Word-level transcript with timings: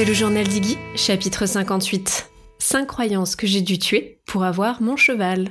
Écoutez 0.00 0.12
le 0.12 0.18
journal 0.18 0.48
d'Iggy, 0.48 0.78
chapitre 0.96 1.44
58. 1.44 2.30
5 2.58 2.86
croyances 2.86 3.36
que 3.36 3.46
j'ai 3.46 3.60
dû 3.60 3.78
tuer 3.78 4.18
pour 4.24 4.44
avoir 4.44 4.80
mon 4.80 4.96
cheval. 4.96 5.48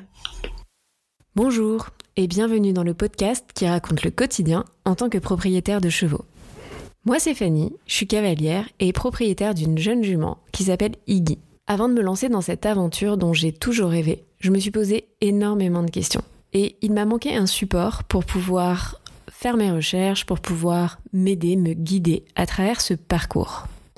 Bonjour 1.36 1.89
et 2.15 2.25
bienvenue 2.25 2.73
dans 2.73 2.82
le 2.82 2.96
podcast 2.96 3.46
qui 3.54 3.68
raconte 3.68 4.01
le 4.01 4.09
quotidien 4.09 4.65
en 4.86 4.96
tant 4.96 5.07
que 5.07 5.20
propriétaire 5.20 5.82
de 5.82 5.89
chevaux. 5.89 6.25
Moi 7.05 7.19
c'est 7.19 7.36
Fanny, 7.36 7.71
je 7.86 7.93
suis 7.93 8.07
cavalière 8.07 8.68
et 8.79 8.91
propriétaire 8.91 9.54
d'une 9.54 9.77
jeune 9.77 10.04
jument 10.04 10.39
qui 10.52 10.63
s'appelle 10.63 10.96
Iggy. 11.05 11.38
Avant 11.68 11.88
de 11.88 11.93
me 11.93 12.02
lancer 12.02 12.27
dans 12.27 12.41
cette 12.41 12.66
aventure 12.66 13.18
dont 13.18 13.33
j'ai 13.33 13.52
toujours 13.52 13.91
rêvé, 13.91 14.24
je 14.39 14.50
me 14.50 14.57
suis 14.57 14.71
posé 14.71 15.10
énormément 15.21 15.83
de 15.83 15.91
questions. 15.91 16.24
Et 16.54 16.75
il 16.82 16.93
m'a 16.93 17.05
manqué 17.05 17.36
un 17.36 17.46
support 17.46 18.04
pour 18.04 18.25
pouvoir 18.25 19.00
faire 19.29 19.57
mes 19.57 19.69
recherches, 19.69 20.25
pour 20.25 20.39
pouvoir 20.39 21.00
m'aider, 21.13 21.55
me 21.55 21.74
guider 21.74 22.25
à 22.36 22.47
travers 22.47 22.82
ce 22.82 22.96
parcours. 22.96 23.68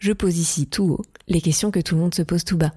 je 0.00 0.12
pose 0.12 0.38
ici 0.38 0.66
tout 0.66 0.84
haut 0.84 1.02
les 1.28 1.40
questions 1.40 1.70
que 1.70 1.80
tout 1.80 1.94
le 1.94 2.00
monde 2.00 2.14
se 2.14 2.22
pose 2.22 2.44
tout 2.44 2.58
bas. 2.58 2.72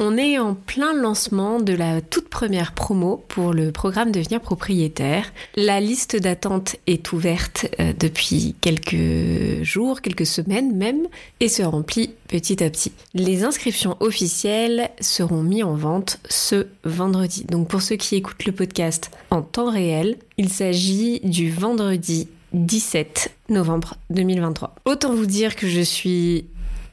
On 0.00 0.16
est 0.16 0.38
en 0.38 0.54
plein 0.54 0.94
lancement 0.94 1.58
de 1.58 1.72
la 1.72 2.00
toute 2.00 2.28
première 2.28 2.72
promo 2.72 3.24
pour 3.26 3.52
le 3.52 3.72
programme 3.72 4.12
Devenir 4.12 4.40
propriétaire. 4.40 5.32
La 5.56 5.80
liste 5.80 6.14
d'attente 6.14 6.76
est 6.86 7.10
ouverte 7.12 7.66
euh, 7.80 7.92
depuis 7.98 8.54
quelques 8.60 9.64
jours, 9.64 10.00
quelques 10.00 10.26
semaines 10.26 10.76
même, 10.76 11.08
et 11.40 11.48
se 11.48 11.62
remplit 11.62 12.14
petit 12.28 12.62
à 12.62 12.70
petit. 12.70 12.92
Les 13.12 13.42
inscriptions 13.42 13.96
officielles 13.98 14.90
seront 15.00 15.42
mises 15.42 15.64
en 15.64 15.74
vente 15.74 16.20
ce 16.28 16.68
vendredi. 16.84 17.42
Donc 17.44 17.66
pour 17.66 17.82
ceux 17.82 17.96
qui 17.96 18.14
écoutent 18.14 18.44
le 18.44 18.52
podcast 18.52 19.10
en 19.32 19.42
temps 19.42 19.72
réel, 19.72 20.16
il 20.36 20.48
s'agit 20.48 21.18
du 21.24 21.50
vendredi 21.50 22.28
17 22.52 23.32
novembre 23.48 23.96
2023. 24.10 24.76
Autant 24.84 25.12
vous 25.12 25.26
dire 25.26 25.56
que 25.56 25.66
je 25.66 25.80
suis 25.80 26.46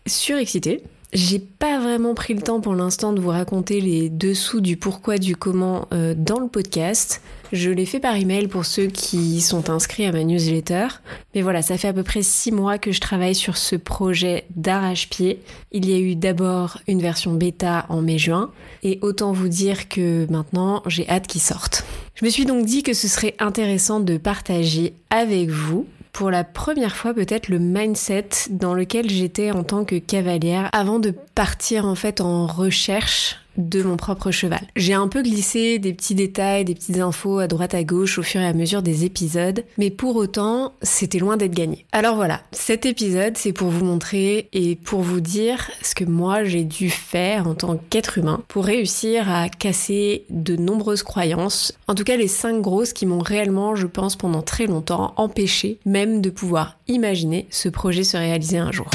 surexcitée 0.06 0.84
j'ai 1.16 1.40
pas 1.40 1.80
vraiment 1.80 2.14
pris 2.14 2.34
le 2.34 2.42
temps 2.42 2.60
pour 2.60 2.76
l'instant 2.76 3.14
de 3.14 3.22
vous 3.22 3.30
raconter 3.30 3.80
les 3.80 4.10
dessous 4.10 4.60
du 4.60 4.76
pourquoi, 4.76 5.18
du 5.18 5.38
comment 5.38 5.88
euh, 5.94 6.14
dans 6.14 6.40
le 6.40 6.50
podcast. 6.50 7.22
Je 7.54 7.70
l'ai 7.70 7.86
fait 7.86 8.02
par 8.02 8.18
email 8.18 8.50
pour 8.50 8.66
ceux 8.66 8.88
qui 8.88 9.40
sont 9.40 9.70
inscrits 9.70 10.06
à 10.06 10.12
ma 10.12 10.26
newsletter. 10.26 10.88
Mais 11.34 11.42
voilà, 11.42 11.62
ça 11.62 11.78
fait 11.78 11.88
à 11.88 11.94
peu 11.94 12.04
près 12.04 12.22
six 12.22 12.52
mois 12.52 12.78
que 12.78 12.92
je 12.92 13.00
travaille 13.00 13.34
sur 13.34 13.56
ce 13.56 13.78
projet 13.78 14.44
d'arrache-pied. 14.58 15.40
Il 15.72 15.90
y 15.90 15.94
a 15.94 16.00
eu 16.00 16.16
d'abord 16.16 16.80
une 16.86 17.02
version 17.02 17.34
bêta 17.34 17.86
en 17.88 18.02
mai-juin. 18.02 18.52
Et 18.84 19.00
autant 19.02 19.32
vous 19.32 19.48
dire 19.48 19.88
que 19.88 20.30
maintenant, 20.30 20.84
j'ai 20.86 21.08
hâte 21.08 21.28
qu'il 21.28 21.40
sorte. 21.40 21.86
Je 22.16 22.26
me 22.26 22.30
suis 22.30 22.46
donc 22.46 22.66
dit 22.66 22.84
que 22.84 22.94
ce 22.94 23.08
serait 23.08 23.36
intéressant 23.40 24.02
de 24.02 24.18
partager 24.18 24.94
avec 25.10 25.50
vous 25.50 25.88
pour 26.16 26.32
la 26.32 26.46
première 26.46 26.96
fois 26.96 27.14
peut-être 27.14 27.50
le 27.50 27.60
mindset 27.60 28.30
dans 28.50 28.74
lequel 28.74 29.10
j'étais 29.10 29.52
en 29.52 29.66
tant 29.66 29.84
que 29.84 29.98
cavalière 29.98 30.70
avant 30.72 30.98
de 30.98 31.12
partir 31.12 31.86
en 31.86 31.96
fait 31.96 32.22
en 32.22 32.48
recherche 32.48 33.45
de 33.58 33.84
mon 33.84 33.98
propre 33.98 34.32
cheval. 34.32 34.62
J'ai 34.76 34.94
un 34.94 35.08
peu 35.08 35.22
glissé 35.22 35.80
des 35.80 35.94
petits 35.94 36.16
détails, 36.16 36.66
des 36.66 36.76
petites 36.76 37.00
infos 37.00 37.40
à 37.40 37.48
droite 37.48 37.74
à 37.74 37.84
gauche 37.84 38.18
au 38.18 38.24
fur 38.24 38.42
et 38.42 38.46
à 38.46 38.54
mesure 38.54 38.82
des 38.82 39.06
épisodes, 39.06 39.64
mais 39.78 39.90
pour 39.90 40.16
autant, 40.16 40.74
c'était 40.82 41.20
loin 41.20 41.38
d'être 41.38 41.54
gagné. 41.54 41.86
Alors 41.92 42.16
voilà, 42.16 42.42
cet 42.52 42.86
épisode, 42.86 43.38
c'est 43.38 43.54
pour 43.54 43.70
vous 43.70 43.86
montrer 43.86 44.50
et 44.54 44.76
pour 44.76 45.02
vous 45.02 45.20
dire 45.20 45.70
ce 45.82 45.96
que 45.96 46.06
moi 46.06 46.44
j'ai 46.44 46.64
dû 46.64 46.90
faire 46.90 47.48
en 47.48 47.56
tant 47.56 47.78
qu'être 47.90 48.18
humain 48.18 48.42
pour 48.48 48.66
réussir 48.66 49.30
à 49.30 49.50
casser 49.50 50.26
de 50.30 50.56
nombreuses 50.56 51.04
croyances, 51.04 51.74
en 51.88 51.96
tout 51.96 52.04
cas 52.04 52.18
les 52.18 52.28
cinq 52.28 52.62
grosses 52.62 52.94
qui 52.94 53.06
m'ont 53.06 53.20
réellement, 53.20 53.76
je 53.76 53.88
pense, 53.88 54.16
pendant 54.16 54.42
très 54.42 54.68
longtemps 54.68 55.14
empêché 55.18 55.80
même 55.86 56.22
de 56.22 56.30
pouvoir 56.30 56.78
imaginer 56.88 57.48
ce 57.50 57.70
projet 57.70 58.04
se 58.04 58.18
réaliser 58.18 58.58
un 58.58 58.72
jour. 58.72 58.88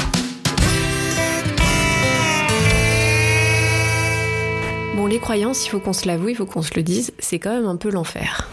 Les 5.11 5.19
croyances, 5.19 5.65
il 5.65 5.69
faut 5.69 5.81
qu'on 5.81 5.93
se 5.93 6.07
l'avoue, 6.07 6.29
il 6.29 6.35
faut 6.35 6.45
qu'on 6.45 6.61
se 6.61 6.73
le 6.73 6.83
dise, 6.83 7.11
c'est 7.19 7.37
quand 7.37 7.53
même 7.53 7.65
un 7.65 7.75
peu 7.75 7.91
l'enfer. 7.91 8.49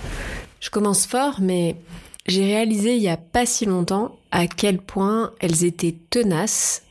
Je 0.59 0.71
commence 0.71 1.07
fort, 1.07 1.37
mais 1.41 1.77
j'ai 2.27 2.45
réalisé 2.45 2.97
il 2.97 3.03
y 3.03 3.09
a 3.09 3.17
pas 3.17 3.47
si 3.47 3.65
longtemps 3.65 4.19
à 4.33 4.49
quel 4.49 4.79
point 4.79 5.33
elles 5.39 5.65
étaient 5.65 5.95
tenaces 6.11 6.83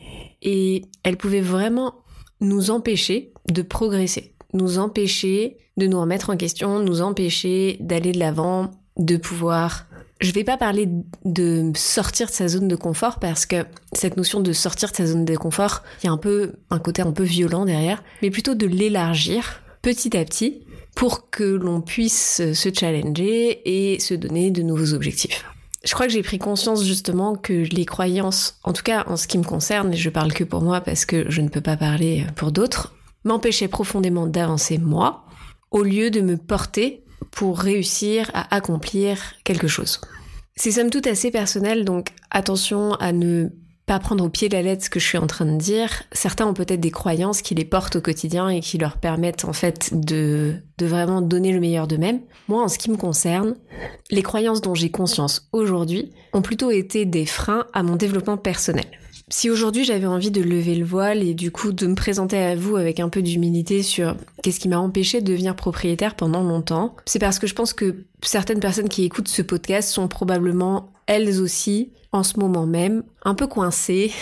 et 0.42 0.86
elles 1.04 1.18
pouvaient 1.18 1.42
vraiment 1.42 1.96
nous 2.40 2.72
empêcher 2.72 3.34
de 3.52 3.62
progresser, 3.62 4.34
nous 4.54 4.80
empêcher 4.80 5.58
de 5.76 5.86
nous 5.86 6.00
remettre 6.00 6.30
en 6.30 6.38
question, 6.38 6.80
nous 6.80 7.02
empêcher 7.02 7.76
d'aller 7.82 8.14
de 8.14 8.20
l'avant, 8.20 8.72
de 8.96 9.18
pouvoir 9.18 9.86
je 10.20 10.32
vais 10.32 10.44
pas 10.44 10.58
parler 10.58 10.90
de 11.26 11.72
sortir 11.76 12.28
de 12.28 12.32
sa 12.32 12.48
zone 12.48 12.68
de 12.68 12.76
confort 12.76 13.20
parce 13.20 13.46
que 13.46 13.66
cette 13.94 14.18
notion 14.18 14.40
de 14.40 14.52
sortir 14.54 14.92
de 14.92 14.96
sa 14.96 15.06
zone 15.06 15.26
de 15.26 15.36
confort, 15.36 15.84
il 16.02 16.08
y 16.08 16.10
a 16.10 16.12
un 16.12 16.18
peu 16.18 16.54
un 16.70 16.80
côté 16.80 17.02
un 17.02 17.12
peu 17.12 17.24
violent 17.24 17.66
derrière, 17.66 18.04
mais 18.22 18.32
plutôt 18.32 18.56
de 18.56 18.66
l'élargir 18.66 19.62
petit 19.82 20.18
à 20.18 20.26
petit 20.26 20.66
pour 20.96 21.30
que 21.30 21.44
l'on 21.44 21.82
puisse 21.82 22.42
se 22.54 22.70
challenger 22.74 23.62
et 23.66 24.00
se 24.00 24.16
donner 24.16 24.50
de 24.50 24.64
nouveaux 24.64 24.94
objectifs. 24.94 25.46
Je 25.86 25.94
crois 25.94 26.08
que 26.08 26.14
j'ai 26.14 26.24
pris 26.24 26.40
conscience 26.40 26.84
justement 26.84 27.36
que 27.36 27.54
les 27.54 27.86
croyances, 27.86 28.60
en 28.64 28.74
tout 28.74 28.84
cas 28.84 29.06
en 29.08 29.16
ce 29.16 29.28
qui 29.28 29.38
me 29.38 29.44
concerne, 29.44 29.94
et 29.94 29.98
je 29.98 30.10
parle 30.10 30.34
que 30.34 30.44
pour 30.44 30.62
moi 30.62 30.82
parce 30.82 31.06
que 31.06 31.30
je 31.30 31.42
ne 31.42 31.50
peux 31.50 31.62
pas 31.62 31.78
parler 31.78 32.26
pour 32.36 32.52
d'autres, 32.52 32.96
m'empêchaient 33.24 33.68
profondément 33.68 34.26
d'avancer 34.26 34.80
moi, 34.80 35.26
au 35.70 35.84
lieu 35.84 36.10
de 36.10 36.22
me 36.22 36.36
porter 36.36 37.04
pour 37.32 37.60
réussir 37.60 38.30
à 38.34 38.56
accomplir 38.56 39.34
quelque 39.44 39.68
chose. 39.68 40.02
C'est 40.56 40.72
somme 40.72 40.90
toute 40.90 41.08
assez 41.08 41.30
personnel, 41.30 41.86
donc 41.86 42.10
attention 42.32 42.94
à 42.96 43.12
ne 43.12 43.50
pas 43.86 44.00
prendre 44.00 44.26
au 44.26 44.30
pied 44.30 44.50
de 44.50 44.54
la 44.54 44.62
lettre 44.62 44.84
ce 44.84 44.90
que 44.90 45.00
je 45.00 45.06
suis 45.06 45.18
en 45.18 45.28
train 45.28 45.46
de 45.46 45.58
dire. 45.58 46.04
Certains 46.12 46.46
ont 46.46 46.54
peut-être 46.54 46.82
des 46.82 46.92
croyances 46.92 47.42
qui 47.42 47.56
les 47.56 47.64
portent 47.64 47.96
au 47.96 48.02
quotidien 48.02 48.50
et 48.50 48.60
qui 48.60 48.78
leur 48.78 48.98
permettent 48.98 49.46
en 49.46 49.54
fait 49.54 49.92
de, 49.94 50.56
de 50.78 50.86
vraiment 50.86 51.22
donner 51.22 51.54
le 51.54 51.62
meilleur 51.62 51.88
d'eux-mêmes. 51.88 52.20
Moi, 52.50 52.62
en 52.62 52.68
ce 52.68 52.78
qui 52.78 52.92
me 52.92 52.98
concerne, 52.98 53.56
les 54.12 54.24
croyances 54.24 54.62
dont 54.62 54.76
j'ai 54.76 54.92
conscience 54.92 55.48
aujourd'hui 55.54 56.12
ont 56.34 56.42
plutôt 56.42 56.70
été 56.70 57.06
des 57.06 57.26
freins 57.26 57.66
à 57.72 57.82
mon 57.82 57.96
développement 57.96 58.38
personnel. 58.38 58.86
Si 59.30 59.50
aujourd'hui 59.50 59.84
j'avais 59.84 60.06
envie 60.06 60.32
de 60.32 60.42
lever 60.42 60.76
le 60.76 60.86
voile 60.86 61.22
et 61.22 61.34
du 61.34 61.52
coup 61.52 61.74
de 61.74 61.86
me 61.86 61.96
présenter 61.96 62.38
à 62.38 62.56
vous 62.56 62.78
avec 62.78 63.02
un 63.02 63.10
peu 63.10 63.22
d'humilité 63.22 63.84
sur 63.84 64.16
qu'est-ce 64.42 64.62
qui 64.62 64.70
m'a 64.70 64.80
empêché 64.80 65.20
de 65.20 65.30
devenir 65.30 65.54
propriétaire 65.54 66.16
pendant 66.16 66.44
longtemps, 66.44 66.96
c'est 67.06 67.20
parce 67.20 67.38
que 67.38 67.46
je 67.46 67.54
pense 67.54 67.74
que 67.74 68.06
certaines 68.24 68.62
personnes 68.62 68.88
qui 68.88 69.04
écoutent 69.04 69.28
ce 69.28 69.42
podcast 69.42 69.90
sont 69.90 70.08
probablement 70.08 70.94
elles 71.08 71.42
aussi 71.42 71.92
en 72.14 72.24
ce 72.24 72.40
moment 72.40 72.66
même 72.66 73.04
un 73.26 73.36
peu 73.36 73.48
coincées 73.48 74.14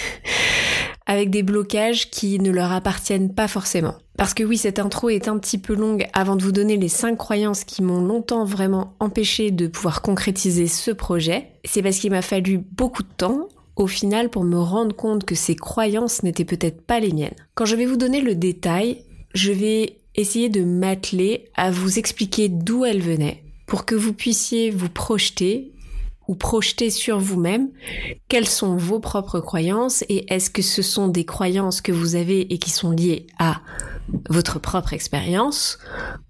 avec 1.06 1.30
des 1.30 1.44
blocages 1.44 2.10
qui 2.10 2.40
ne 2.40 2.50
leur 2.50 2.72
appartiennent 2.72 3.31
pas 3.31 3.48
forcément. 3.48 3.94
Parce 4.18 4.34
que 4.34 4.44
oui, 4.44 4.58
cette 4.58 4.80
intro 4.80 5.10
est 5.10 5.28
un 5.28 5.38
petit 5.38 5.60
peu 5.60 5.75
longue 5.75 6.08
avant 6.13 6.36
de 6.36 6.44
vous 6.44 6.51
donner 6.51 6.78
les 6.78 6.90
cinq 6.90 7.18
croyances 7.18 7.63
qui 7.63 7.84
m'ont 7.84 8.01
longtemps 8.01 8.44
vraiment 8.44 8.96
empêché 9.00 9.51
de 9.51 9.68
pouvoir 9.68 10.01
concrétiser 10.01 10.66
ce 10.66 10.90
projet. 10.90 11.51
C'est 11.63 11.84
parce 11.84 11.98
qu'il 12.00 12.10
m'a 12.10 12.24
fallu 12.24 12.58
beaucoup 12.58 13.04
de 13.04 13.13
temps 13.18 13.50
au 13.75 13.88
final 13.88 14.30
pour 14.30 14.44
me 14.44 14.60
rendre 14.60 14.95
compte 14.95 15.25
que 15.25 15.36
ces 15.36 15.56
croyances 15.56 16.24
n'étaient 16.24 16.45
peut-être 16.45 16.81
pas 16.81 17.00
les 17.00 17.12
miennes. 17.12 17.36
Quand 17.54 17.66
je 17.66 17.75
vais 17.75 17.86
vous 17.86 17.98
donner 17.98 18.22
le 18.22 18.36
détail, 18.36 19.04
je 19.33 19.51
vais 19.51 19.98
essayer 20.16 20.50
de 20.50 20.63
m'atteler 20.63 21.50
à 21.56 21.72
vous 21.72 22.00
expliquer 22.00 22.50
d'où 22.50 22.86
elles 22.86 23.01
venaient 23.01 23.44
pour 23.66 23.86
que 23.86 23.95
vous 23.95 24.13
puissiez 24.13 24.69
vous 24.72 24.89
projeter 24.89 25.74
ou 26.27 26.36
projeter 26.36 26.89
sur 26.89 27.19
vous-même 27.19 27.69
quelles 28.27 28.48
sont 28.48 28.75
vos 28.75 29.00
propres 29.00 29.39
croyances 29.39 30.04
et 30.10 30.33
est-ce 30.33 30.50
que 30.50 30.62
ce 30.62 30.81
sont 30.81 31.07
des 31.07 31.25
croyances 31.25 31.81
que 31.81 31.92
vous 31.92 32.16
avez 32.16 32.54
et 32.54 32.57
qui 32.57 32.69
sont 32.69 32.92
liées 32.92 33.27
à 33.39 33.62
votre 34.30 34.60
propre 34.60 34.94
expérience 34.94 35.80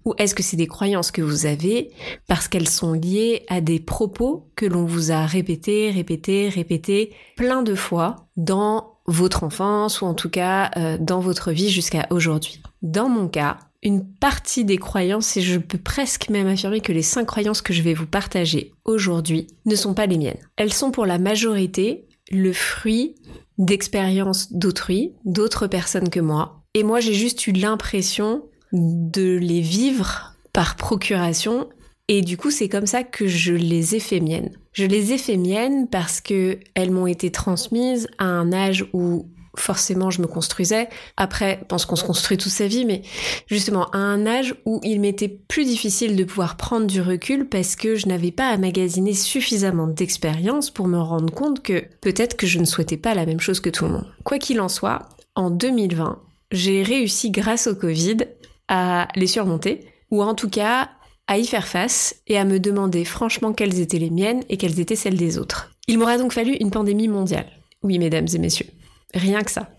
ou 0.04 0.14
est-ce 0.18 0.34
que 0.34 0.42
c'est 0.42 0.56
des 0.56 0.66
croyances 0.66 1.10
que 1.10 1.22
vous 1.22 1.46
avez 1.46 1.90
parce 2.26 2.48
qu'elles 2.48 2.68
sont 2.68 2.92
liées 2.92 3.44
à 3.48 3.60
des 3.60 3.80
propos 3.80 4.50
que 4.56 4.66
l'on 4.66 4.84
vous 4.84 5.12
a 5.12 5.26
répétés, 5.26 5.90
répétés, 5.90 6.48
répétés 6.48 7.12
plein 7.36 7.62
de 7.62 7.74
fois 7.74 8.16
dans 8.36 8.95
votre 9.06 9.44
enfance 9.44 10.00
ou 10.00 10.06
en 10.06 10.14
tout 10.14 10.30
cas 10.30 10.70
euh, 10.76 10.98
dans 11.00 11.20
votre 11.20 11.52
vie 11.52 11.68
jusqu'à 11.68 12.06
aujourd'hui. 12.10 12.62
Dans 12.82 13.08
mon 13.08 13.28
cas, 13.28 13.58
une 13.82 14.04
partie 14.04 14.64
des 14.64 14.78
croyances, 14.78 15.36
et 15.36 15.42
je 15.42 15.58
peux 15.58 15.78
presque 15.78 16.28
même 16.28 16.48
affirmer 16.48 16.80
que 16.80 16.92
les 16.92 17.02
cinq 17.02 17.26
croyances 17.26 17.62
que 17.62 17.72
je 17.72 17.82
vais 17.82 17.94
vous 17.94 18.06
partager 18.06 18.72
aujourd'hui 18.84 19.46
ne 19.64 19.76
sont 19.76 19.94
pas 19.94 20.06
les 20.06 20.18
miennes. 20.18 20.40
Elles 20.56 20.72
sont 20.72 20.90
pour 20.90 21.06
la 21.06 21.18
majorité 21.18 22.06
le 22.30 22.52
fruit 22.52 23.14
d'expériences 23.58 24.52
d'autrui, 24.52 25.12
d'autres 25.24 25.66
personnes 25.66 26.10
que 26.10 26.20
moi. 26.20 26.62
Et 26.74 26.82
moi, 26.82 27.00
j'ai 27.00 27.14
juste 27.14 27.46
eu 27.46 27.52
l'impression 27.52 28.42
de 28.72 29.38
les 29.38 29.60
vivre 29.60 30.34
par 30.52 30.76
procuration. 30.76 31.68
Et 32.08 32.22
du 32.22 32.36
coup, 32.36 32.50
c'est 32.50 32.68
comme 32.68 32.86
ça 32.86 33.02
que 33.02 33.26
je 33.26 33.52
les 33.52 33.96
ai 33.96 34.00
fait 34.00 34.20
miennes. 34.20 34.50
Je 34.72 34.84
les 34.84 35.12
ai 35.12 35.18
fait 35.18 35.36
miennes 35.36 35.88
parce 35.88 36.20
que 36.20 36.58
elles 36.74 36.90
m'ont 36.90 37.06
été 37.06 37.30
transmises 37.30 38.08
à 38.18 38.26
un 38.26 38.52
âge 38.52 38.86
où 38.92 39.26
forcément 39.56 40.10
je 40.10 40.20
me 40.20 40.26
construisais. 40.26 40.88
Après, 41.16 41.58
je 41.62 41.66
pense 41.66 41.86
qu'on 41.86 41.96
se 41.96 42.04
construit 42.04 42.36
toute 42.36 42.52
sa 42.52 42.66
vie, 42.66 42.84
mais 42.84 43.02
justement 43.46 43.86
à 43.90 43.98
un 43.98 44.26
âge 44.26 44.54
où 44.66 44.80
il 44.82 45.00
m'était 45.00 45.28
plus 45.28 45.64
difficile 45.64 46.14
de 46.14 46.24
pouvoir 46.24 46.56
prendre 46.56 46.86
du 46.86 47.00
recul 47.00 47.48
parce 47.48 47.74
que 47.74 47.96
je 47.96 48.06
n'avais 48.06 48.30
pas 48.30 48.48
à 48.48 48.58
magasiner 48.58 49.14
suffisamment 49.14 49.86
d'expérience 49.86 50.70
pour 50.70 50.86
me 50.86 50.98
rendre 50.98 51.32
compte 51.32 51.62
que 51.62 51.84
peut-être 52.00 52.36
que 52.36 52.46
je 52.46 52.58
ne 52.58 52.64
souhaitais 52.64 52.96
pas 52.96 53.14
la 53.14 53.26
même 53.26 53.40
chose 53.40 53.60
que 53.60 53.70
tout 53.70 53.86
le 53.86 53.92
monde. 53.92 54.06
Quoi 54.24 54.38
qu'il 54.38 54.60
en 54.60 54.68
soit, 54.68 55.08
en 55.34 55.50
2020, 55.50 56.20
j'ai 56.52 56.82
réussi 56.82 57.30
grâce 57.30 57.66
au 57.66 57.74
Covid 57.74 58.18
à 58.68 59.08
les 59.16 59.26
surmonter, 59.26 59.86
ou 60.10 60.22
en 60.22 60.34
tout 60.34 60.48
cas 60.48 60.90
à 61.28 61.38
y 61.38 61.46
faire 61.46 61.66
face 61.66 62.16
et 62.26 62.38
à 62.38 62.44
me 62.44 62.60
demander 62.60 63.04
franchement 63.04 63.52
quelles 63.52 63.80
étaient 63.80 63.98
les 63.98 64.10
miennes 64.10 64.42
et 64.48 64.56
quelles 64.56 64.80
étaient 64.80 64.96
celles 64.96 65.16
des 65.16 65.38
autres. 65.38 65.72
Il 65.88 65.98
m'aura 65.98 66.18
donc 66.18 66.32
fallu 66.32 66.54
une 66.54 66.70
pandémie 66.70 67.08
mondiale. 67.08 67.46
Oui, 67.82 67.98
mesdames 67.98 68.26
et 68.32 68.38
messieurs. 68.38 68.66
Rien 69.14 69.42
que 69.42 69.50
ça. 69.50 69.70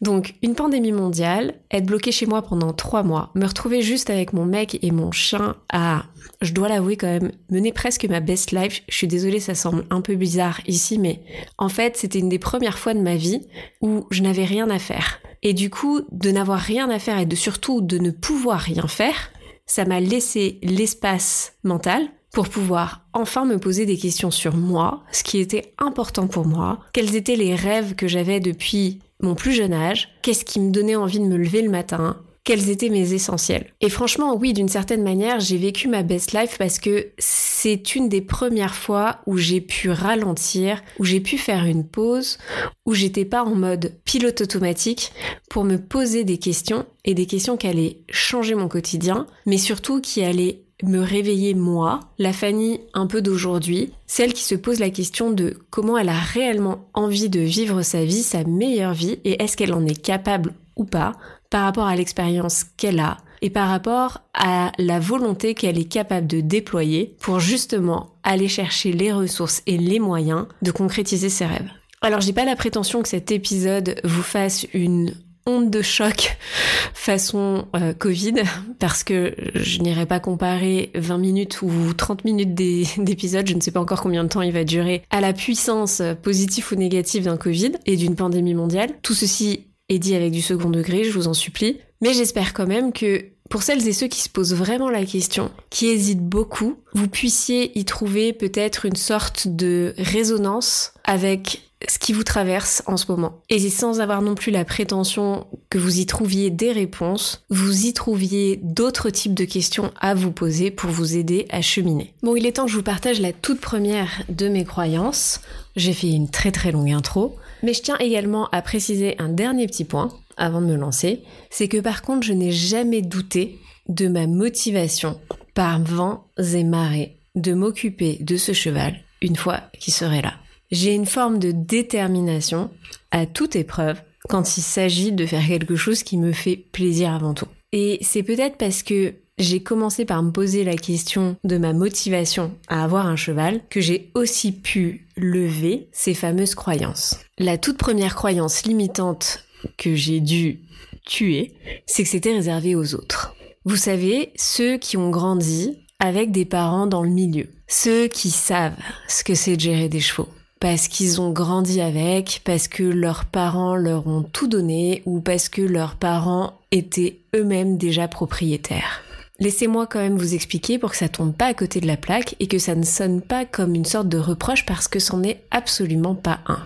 Donc, 0.00 0.34
une 0.42 0.54
pandémie 0.54 0.92
mondiale, 0.92 1.54
être 1.70 1.84
bloqué 1.84 2.12
chez 2.12 2.26
moi 2.26 2.40
pendant 2.40 2.72
trois 2.72 3.02
mois, 3.02 3.30
me 3.34 3.44
retrouver 3.44 3.82
juste 3.82 4.08
avec 4.08 4.32
mon 4.32 4.46
mec 4.46 4.78
et 4.82 4.90
mon 4.90 5.12
chien 5.12 5.56
à, 5.70 6.04
je 6.40 6.54
dois 6.54 6.68
l'avouer 6.68 6.96
quand 6.96 7.08
même, 7.08 7.32
mener 7.50 7.72
presque 7.72 8.06
ma 8.06 8.20
best 8.20 8.52
life. 8.52 8.82
Je 8.88 8.94
suis 8.94 9.08
désolée, 9.08 9.40
ça 9.40 9.54
semble 9.54 9.84
un 9.90 10.00
peu 10.00 10.14
bizarre 10.14 10.60
ici, 10.66 10.98
mais 10.98 11.20
en 11.58 11.68
fait, 11.68 11.96
c'était 11.96 12.20
une 12.20 12.30
des 12.30 12.38
premières 12.38 12.78
fois 12.78 12.94
de 12.94 13.00
ma 13.00 13.16
vie 13.16 13.42
où 13.82 14.06
je 14.10 14.22
n'avais 14.22 14.44
rien 14.44 14.70
à 14.70 14.78
faire. 14.78 15.20
Et 15.42 15.52
du 15.52 15.68
coup, 15.68 16.00
de 16.10 16.30
n'avoir 16.30 16.60
rien 16.60 16.88
à 16.88 16.98
faire 16.98 17.18
et 17.18 17.26
de 17.26 17.36
surtout 17.36 17.80
de 17.82 17.98
ne 17.98 18.10
pouvoir 18.10 18.60
rien 18.60 18.86
faire, 18.86 19.30
ça 19.70 19.84
m'a 19.84 20.00
laissé 20.00 20.58
l'espace 20.64 21.52
mental 21.62 22.08
pour 22.32 22.48
pouvoir 22.48 23.06
enfin 23.12 23.44
me 23.44 23.58
poser 23.58 23.86
des 23.86 23.96
questions 23.96 24.32
sur 24.32 24.56
moi, 24.56 25.04
ce 25.12 25.22
qui 25.22 25.38
était 25.38 25.74
important 25.78 26.26
pour 26.26 26.44
moi, 26.44 26.80
quels 26.92 27.14
étaient 27.14 27.36
les 27.36 27.54
rêves 27.54 27.94
que 27.94 28.08
j'avais 28.08 28.40
depuis 28.40 28.98
mon 29.22 29.36
plus 29.36 29.52
jeune 29.52 29.72
âge, 29.72 30.08
qu'est-ce 30.22 30.44
qui 30.44 30.58
me 30.58 30.72
donnait 30.72 30.96
envie 30.96 31.20
de 31.20 31.24
me 31.24 31.36
lever 31.36 31.62
le 31.62 31.70
matin, 31.70 32.20
quels 32.44 32.70
étaient 32.70 32.88
mes 32.88 33.12
essentiels. 33.12 33.72
Et 33.80 33.88
franchement, 33.88 34.36
oui, 34.36 34.52
d'une 34.52 34.68
certaine 34.68 35.02
manière, 35.02 35.40
j'ai 35.40 35.58
vécu 35.58 35.88
ma 35.88 36.02
best 36.02 36.32
life 36.32 36.56
parce 36.58 36.78
que 36.78 37.08
c'est 37.18 37.94
une 37.94 38.08
des 38.08 38.22
premières 38.22 38.74
fois 38.74 39.20
où 39.26 39.36
j'ai 39.36 39.60
pu 39.60 39.90
ralentir, 39.90 40.82
où 40.98 41.04
j'ai 41.04 41.20
pu 41.20 41.36
faire 41.38 41.64
une 41.64 41.86
pause, 41.86 42.38
où 42.86 42.94
j'étais 42.94 43.24
pas 43.24 43.44
en 43.44 43.54
mode 43.54 43.92
pilote 44.04 44.40
automatique 44.40 45.12
pour 45.50 45.64
me 45.64 45.76
poser 45.76 46.24
des 46.24 46.38
questions 46.38 46.86
et 47.04 47.14
des 47.14 47.26
questions 47.26 47.56
qui 47.56 47.66
allaient 47.66 47.98
changer 48.08 48.54
mon 48.54 48.68
quotidien, 48.68 49.26
mais 49.46 49.58
surtout 49.58 50.00
qui 50.00 50.22
allaient 50.22 50.62
me 50.82 51.00
réveiller 51.00 51.54
moi, 51.54 52.00
la 52.18 52.32
Fanny 52.32 52.80
un 52.94 53.06
peu 53.06 53.22
d'aujourd'hui, 53.22 53.92
celle 54.06 54.32
qui 54.32 54.42
se 54.42 54.54
pose 54.54 54.80
la 54.80 54.90
question 54.90 55.30
de 55.30 55.58
comment 55.70 55.98
elle 55.98 56.08
a 56.08 56.18
réellement 56.18 56.88
envie 56.94 57.28
de 57.28 57.40
vivre 57.40 57.82
sa 57.82 58.04
vie, 58.04 58.22
sa 58.22 58.44
meilleure 58.44 58.94
vie, 58.94 59.18
et 59.24 59.42
est-ce 59.42 59.56
qu'elle 59.56 59.74
en 59.74 59.84
est 59.84 60.00
capable 60.00 60.54
ou 60.80 60.84
pas 60.84 61.12
par 61.50 61.64
rapport 61.64 61.86
à 61.86 61.94
l'expérience 61.94 62.64
qu'elle 62.76 62.98
a 62.98 63.18
et 63.42 63.50
par 63.50 63.68
rapport 63.68 64.22
à 64.34 64.72
la 64.78 64.98
volonté 64.98 65.54
qu'elle 65.54 65.78
est 65.78 65.90
capable 65.90 66.26
de 66.26 66.40
déployer 66.40 67.16
pour 67.20 67.38
justement 67.38 68.10
aller 68.22 68.48
chercher 68.48 68.92
les 68.92 69.12
ressources 69.12 69.62
et 69.66 69.78
les 69.78 69.98
moyens 69.98 70.46
de 70.62 70.70
concrétiser 70.70 71.28
ses 71.28 71.46
rêves. 71.46 71.70
Alors 72.02 72.20
j'ai 72.20 72.32
pas 72.32 72.44
la 72.44 72.56
prétention 72.56 73.02
que 73.02 73.08
cet 73.08 73.30
épisode 73.30 74.00
vous 74.04 74.22
fasse 74.22 74.66
une 74.72 75.14
onde 75.46 75.70
de 75.70 75.82
choc 75.82 76.36
façon 76.94 77.66
euh, 77.74 77.92
Covid 77.94 78.34
parce 78.78 79.04
que 79.04 79.34
je 79.54 79.80
n'irai 79.80 80.06
pas 80.06 80.20
comparer 80.20 80.90
20 80.94 81.18
minutes 81.18 81.62
ou 81.62 81.70
30 81.94 82.24
minutes 82.24 82.54
d'épisode, 82.98 83.46
je 83.46 83.54
ne 83.54 83.60
sais 83.60 83.70
pas 83.70 83.80
encore 83.80 84.02
combien 84.02 84.24
de 84.24 84.28
temps 84.28 84.42
il 84.42 84.52
va 84.52 84.64
durer, 84.64 85.02
à 85.10 85.20
la 85.20 85.32
puissance 85.32 86.02
positive 86.22 86.66
ou 86.72 86.74
négative 86.76 87.24
d'un 87.24 87.36
Covid 87.36 87.72
et 87.86 87.96
d'une 87.96 88.16
pandémie 88.16 88.54
mondiale. 88.54 88.90
Tout 89.02 89.14
ceci 89.14 89.66
est 89.90 89.98
dit 89.98 90.14
avec 90.14 90.32
du 90.32 90.40
second 90.40 90.70
degré, 90.70 91.04
je 91.04 91.12
vous 91.12 91.28
en 91.28 91.34
supplie. 91.34 91.78
Mais 92.00 92.14
j'espère 92.14 92.54
quand 92.54 92.66
même 92.66 92.92
que 92.92 93.24
pour 93.50 93.62
celles 93.62 93.86
et 93.86 93.92
ceux 93.92 94.06
qui 94.06 94.22
se 94.22 94.28
posent 94.28 94.54
vraiment 94.54 94.88
la 94.88 95.04
question, 95.04 95.50
qui 95.68 95.88
hésitent 95.88 96.24
beaucoup, 96.24 96.76
vous 96.94 97.08
puissiez 97.08 97.78
y 97.78 97.84
trouver 97.84 98.32
peut-être 98.32 98.86
une 98.86 98.96
sorte 98.96 99.48
de 99.48 99.92
résonance 99.98 100.94
avec 101.04 101.62
ce 101.88 101.98
qui 101.98 102.12
vous 102.12 102.24
traverse 102.24 102.82
en 102.86 102.96
ce 102.96 103.10
moment. 103.10 103.40
Et 103.48 103.58
sans 103.70 104.00
avoir 104.00 104.22
non 104.22 104.34
plus 104.34 104.52
la 104.52 104.64
prétention 104.64 105.46
que 105.70 105.78
vous 105.78 105.98
y 105.98 106.06
trouviez 106.06 106.50
des 106.50 106.72
réponses, 106.72 107.42
vous 107.48 107.86
y 107.86 107.92
trouviez 107.92 108.60
d'autres 108.62 109.10
types 109.10 109.34
de 109.34 109.44
questions 109.44 109.90
à 110.00 110.14
vous 110.14 110.30
poser 110.30 110.70
pour 110.70 110.90
vous 110.90 111.16
aider 111.16 111.46
à 111.50 111.62
cheminer. 111.62 112.14
Bon, 112.22 112.36
il 112.36 112.46
est 112.46 112.52
temps 112.52 112.66
que 112.66 112.70
je 112.70 112.76
vous 112.76 112.82
partage 112.82 113.20
la 113.20 113.32
toute 113.32 113.60
première 113.60 114.22
de 114.28 114.48
mes 114.48 114.64
croyances. 114.64 115.40
J'ai 115.74 115.94
fait 115.94 116.10
une 116.10 116.28
très 116.28 116.52
très 116.52 116.70
longue 116.70 116.90
intro, 116.90 117.36
mais 117.62 117.74
je 117.74 117.82
tiens 117.82 117.98
également 117.98 118.48
à 118.50 118.62
préciser 118.62 119.16
un 119.18 119.28
dernier 119.28 119.66
petit 119.66 119.84
point 119.84 120.08
avant 120.36 120.60
de 120.60 120.66
me 120.66 120.76
lancer, 120.76 121.22
c'est 121.50 121.68
que 121.68 121.78
par 121.78 122.02
contre 122.02 122.26
je 122.26 122.32
n'ai 122.32 122.52
jamais 122.52 123.02
douté 123.02 123.58
de 123.88 124.08
ma 124.08 124.26
motivation 124.26 125.20
par 125.54 125.80
vents 125.82 126.26
et 126.38 126.64
marées 126.64 127.16
de 127.34 127.52
m'occuper 127.52 128.18
de 128.20 128.36
ce 128.36 128.52
cheval 128.52 128.96
une 129.22 129.36
fois 129.36 129.60
qu'il 129.78 129.92
serait 129.92 130.22
là. 130.22 130.34
J'ai 130.70 130.94
une 130.94 131.06
forme 131.06 131.38
de 131.38 131.50
détermination 131.52 132.70
à 133.10 133.26
toute 133.26 133.56
épreuve 133.56 134.00
quand 134.28 134.56
il 134.56 134.62
s'agit 134.62 135.12
de 135.12 135.26
faire 135.26 135.46
quelque 135.46 135.76
chose 135.76 136.02
qui 136.02 136.16
me 136.16 136.32
fait 136.32 136.56
plaisir 136.56 137.12
avant 137.12 137.34
tout. 137.34 137.48
Et 137.72 137.98
c'est 138.02 138.22
peut-être 138.22 138.56
parce 138.56 138.82
que 138.82 139.14
j'ai 139.40 139.62
commencé 139.62 140.04
par 140.04 140.22
me 140.22 140.30
poser 140.30 140.64
la 140.64 140.76
question 140.76 141.36
de 141.44 141.56
ma 141.56 141.72
motivation 141.72 142.52
à 142.68 142.84
avoir 142.84 143.06
un 143.06 143.16
cheval 143.16 143.60
que 143.70 143.80
j'ai 143.80 144.10
aussi 144.14 144.52
pu 144.52 145.06
lever 145.16 145.88
ces 145.92 146.14
fameuses 146.14 146.54
croyances. 146.54 147.16
La 147.38 147.58
toute 147.58 147.78
première 147.78 148.14
croyance 148.14 148.64
limitante 148.64 149.44
que 149.78 149.94
j'ai 149.94 150.20
dû 150.20 150.60
tuer, 151.06 151.54
c'est 151.86 152.02
que 152.02 152.08
c'était 152.08 152.34
réservé 152.34 152.74
aux 152.74 152.94
autres. 152.94 153.34
Vous 153.64 153.76
savez, 153.76 154.32
ceux 154.36 154.76
qui 154.76 154.96
ont 154.96 155.10
grandi 155.10 155.78
avec 155.98 156.32
des 156.32 156.44
parents 156.44 156.86
dans 156.86 157.02
le 157.02 157.10
milieu, 157.10 157.48
ceux 157.66 158.08
qui 158.08 158.30
savent 158.30 158.76
ce 159.08 159.24
que 159.24 159.34
c'est 159.34 159.56
de 159.56 159.60
gérer 159.60 159.88
des 159.88 160.00
chevaux, 160.00 160.28
parce 160.60 160.88
qu'ils 160.88 161.20
ont 161.20 161.30
grandi 161.30 161.80
avec, 161.80 162.42
parce 162.44 162.68
que 162.68 162.82
leurs 162.82 163.24
parents 163.24 163.76
leur 163.76 164.06
ont 164.06 164.22
tout 164.22 164.48
donné 164.48 165.02
ou 165.06 165.20
parce 165.20 165.48
que 165.48 165.62
leurs 165.62 165.96
parents 165.96 166.58
étaient 166.70 167.18
eux-mêmes 167.34 167.78
déjà 167.78 168.08
propriétaires. 168.08 169.02
Laissez-moi 169.40 169.86
quand 169.86 170.00
même 170.00 170.18
vous 170.18 170.34
expliquer 170.34 170.78
pour 170.78 170.90
que 170.90 170.98
ça 170.98 171.08
tombe 171.08 171.34
pas 171.34 171.46
à 171.46 171.54
côté 171.54 171.80
de 171.80 171.86
la 171.86 171.96
plaque 171.96 172.36
et 172.40 172.46
que 172.46 172.58
ça 172.58 172.74
ne 172.74 172.84
sonne 172.84 173.22
pas 173.22 173.46
comme 173.46 173.74
une 173.74 173.86
sorte 173.86 174.08
de 174.08 174.18
reproche 174.18 174.66
parce 174.66 174.86
que 174.86 174.98
c'en 174.98 175.22
est 175.22 175.42
absolument 175.50 176.14
pas 176.14 176.40
un. 176.46 176.62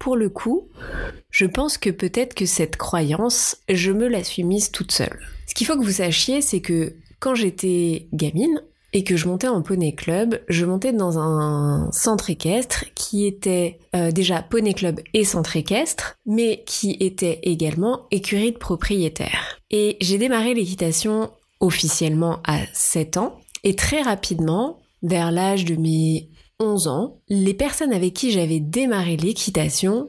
Pour 0.00 0.16
le 0.16 0.28
coup, 0.28 0.68
je 1.30 1.46
pense 1.46 1.78
que 1.78 1.90
peut-être 1.90 2.34
que 2.34 2.44
cette 2.44 2.76
croyance, 2.76 3.58
je 3.68 3.92
me 3.92 4.08
la 4.08 4.24
suis 4.24 4.42
mise 4.42 4.72
toute 4.72 4.90
seule. 4.90 5.20
Ce 5.46 5.54
qu'il 5.54 5.68
faut 5.68 5.76
que 5.78 5.84
vous 5.84 5.92
sachiez, 5.92 6.40
c'est 6.40 6.60
que 6.60 6.94
quand 7.20 7.36
j'étais 7.36 8.08
gamine 8.12 8.60
et 8.92 9.04
que 9.04 9.16
je 9.16 9.28
montais 9.28 9.48
en 9.48 9.62
poney 9.62 9.94
club, 9.94 10.40
je 10.48 10.64
montais 10.64 10.92
dans 10.92 11.18
un 11.18 11.90
centre 11.92 12.30
équestre 12.30 12.86
qui 12.96 13.26
était 13.26 13.78
euh, 13.94 14.10
déjà 14.10 14.42
poney 14.42 14.74
club 14.74 15.00
et 15.14 15.24
centre 15.24 15.56
équestre, 15.56 16.16
mais 16.26 16.64
qui 16.66 16.96
était 16.98 17.38
également 17.44 18.06
écurie 18.10 18.52
de 18.52 18.58
propriétaire. 18.58 19.60
Et 19.70 19.96
j'ai 20.00 20.18
démarré 20.18 20.54
l'équitation 20.54 21.30
officiellement 21.60 22.40
à 22.44 22.60
7 22.72 23.16
ans 23.16 23.38
et 23.64 23.74
très 23.74 24.02
rapidement, 24.02 24.78
vers 25.02 25.30
l'âge 25.32 25.64
de 25.64 25.76
mes 25.76 26.30
11 26.58 26.88
ans, 26.88 27.18
les 27.28 27.54
personnes 27.54 27.92
avec 27.92 28.14
qui 28.14 28.30
j'avais 28.30 28.60
démarré 28.60 29.16
l'équitation 29.16 30.08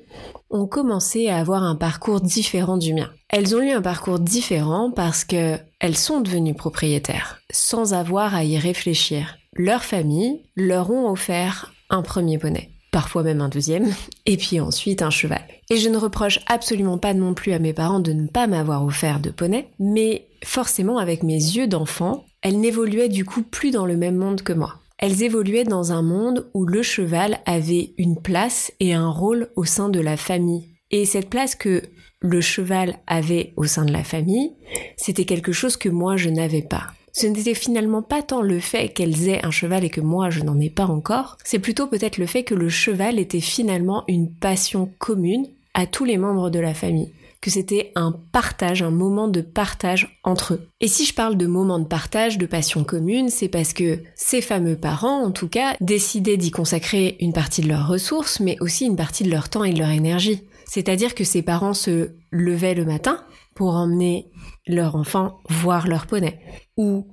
ont 0.50 0.68
commencé 0.68 1.27
à 1.27 1.38
avoir 1.38 1.63
un 1.63 1.75
parcours 1.75 2.22
différent 2.22 2.77
du 2.77 2.94
mien. 2.94 3.10
Elles 3.30 3.56
ont 3.56 3.62
eu 3.62 3.72
un 3.72 3.82
parcours 3.82 4.20
différent 4.20 4.92
parce 4.92 5.25
que 5.25 5.58
elles 5.80 5.98
sont 5.98 6.22
devenues 6.22 6.54
propriétaires 6.54 7.42
sans 7.51 7.94
avoir 7.94 8.34
à 8.34 8.44
y 8.44 8.58
réfléchir. 8.58 9.38
Leur 9.54 9.84
famille 9.84 10.44
leur 10.56 10.89
ont 10.92 11.10
offert 11.10 11.74
un 11.89 12.01
premier 12.01 12.38
poney 12.38 12.70
parfois 12.91 13.24
même 13.24 13.41
un 13.41 13.50
deuxième, 13.50 13.94
et 14.25 14.38
puis 14.38 14.60
ensuite 14.60 15.01
un 15.01 15.10
cheval. 15.10 15.44
Et 15.70 15.77
je 15.77 15.89
ne 15.89 15.98
reproche 15.98 16.39
absolument 16.48 16.98
pas 16.98 17.13
non 17.13 17.34
plus 17.34 17.51
à 17.51 17.60
mes 17.60 17.74
parents 17.74 18.00
de 18.00 18.13
ne 18.13 18.27
pas 18.27 18.48
m'avoir 18.48 18.86
offert 18.86 19.20
de 19.20 19.29
poney, 19.29 19.70
mais 19.79 20.27
forcément 20.44 20.98
avec 20.98 21.24
mes 21.24 21.34
yeux 21.34 21.67
d'enfant, 21.67 22.25
elles 22.41 22.60
n'évoluaient 22.60 23.10
du 23.10 23.25
coup 23.25 23.44
plus 23.44 23.72
dans 23.72 23.86
le 23.86 23.98
même 23.98 24.15
monde 24.15 24.41
que 24.41 24.53
moi. 24.53 24.75
Elles 24.98 25.22
évoluaient 25.24 25.63
dans 25.63 25.91
un 25.91 26.01
monde 26.01 26.50
où 26.53 26.65
le 26.65 26.82
cheval 26.82 27.39
avait 27.46 27.94
une 27.98 28.20
place 28.20 28.72
et 28.79 28.94
un 28.94 29.10
rôle 29.10 29.50
au 29.56 29.63
sein 29.63 29.89
de 29.89 30.00
la 30.00 30.17
famille. 30.17 30.70
Et 30.89 31.06
cette 31.06 31.29
place 31.29 31.53
que 31.53 31.84
le 32.20 32.41
cheval 32.41 32.98
avait 33.06 33.53
au 33.58 33.65
sein 33.65 33.86
de 33.86 33.91
la 33.91 34.03
famille, 34.03 34.53
c'était 34.96 35.25
quelque 35.25 35.51
chose 35.51 35.77
que 35.77 35.89
moi 35.89 36.17
je 36.17 36.29
n'avais 36.29 36.63
pas. 36.63 36.88
Ce 37.18 37.26
n'était 37.26 37.56
finalement 37.56 38.04
pas 38.04 38.22
tant 38.22 38.42
le 38.42 38.60
fait 38.60 38.90
qu'elles 38.90 39.28
aient 39.28 39.44
un 39.44 39.50
cheval 39.50 39.84
et 39.84 39.90
que 39.90 40.02
moi 40.02 40.30
je 40.30 40.44
n'en 40.44 40.60
ai 40.60 40.70
pas 40.70 40.86
encore, 40.86 41.38
c'est 41.44 41.58
plutôt 41.58 41.88
peut-être 41.88 42.20
le 42.20 42.28
fait 42.28 42.44
que 42.44 42.54
le 42.54 42.70
cheval 42.70 43.18
était 43.18 43.42
finalement 43.42 44.04
une 44.08 44.32
passion 44.32 44.92
commune 45.00 45.48
à 45.74 45.88
tous 45.88 46.06
les 46.06 46.18
membres 46.18 46.52
de 46.52 46.60
la 46.60 46.76
famille 46.76 47.12
que 47.42 47.52
c'était 47.52 47.92
un 47.96 48.14
partage, 48.32 48.82
un 48.82 48.92
moment 48.92 49.28
de 49.28 49.42
partage 49.42 50.20
entre 50.24 50.56
eux. 50.56 50.68
Et 50.82 50.88
si 50.88 51.06
je 51.06 51.14
parle 51.14 51.38
de 51.38 51.46
moment 51.46 51.78
de 51.78 51.86
partage, 51.86 52.40
de 52.40 52.48
passion 52.48 52.84
commune, 52.84 53.30
c'est 53.30 53.48
parce 53.48 53.74
que 53.74 54.00
ces 54.16 54.42
fameux 54.42 54.76
parents, 54.76 55.24
en 55.24 55.32
tout 55.32 55.48
cas, 55.48 55.76
décidaient 55.80 56.38
d'y 56.38 56.50
consacrer 56.50 57.16
une 57.20 57.34
partie 57.34 57.62
de 57.62 57.68
leurs 57.68 57.88
ressources, 57.88 58.40
mais 58.40 58.58
aussi 58.60 58.86
une 58.86 58.96
partie 58.96 59.24
de 59.24 59.30
leur 59.30 59.50
temps 59.50 59.64
et 59.64 59.72
de 59.72 59.80
leur 59.80 59.92
énergie. 59.92 60.42
C'est-à-dire 60.66 61.16
que 61.16 61.24
ces 61.24 61.44
parents 61.44 61.76
se 61.76 62.10
levaient 62.32 62.74
le 62.74 62.86
matin 62.86 63.24
pour 63.58 63.74
emmener 63.74 64.30
leur 64.68 64.96
enfant 64.96 65.40
voir 65.50 65.88
leur 65.88 66.06
poney. 66.06 66.40
Ou 66.78 67.08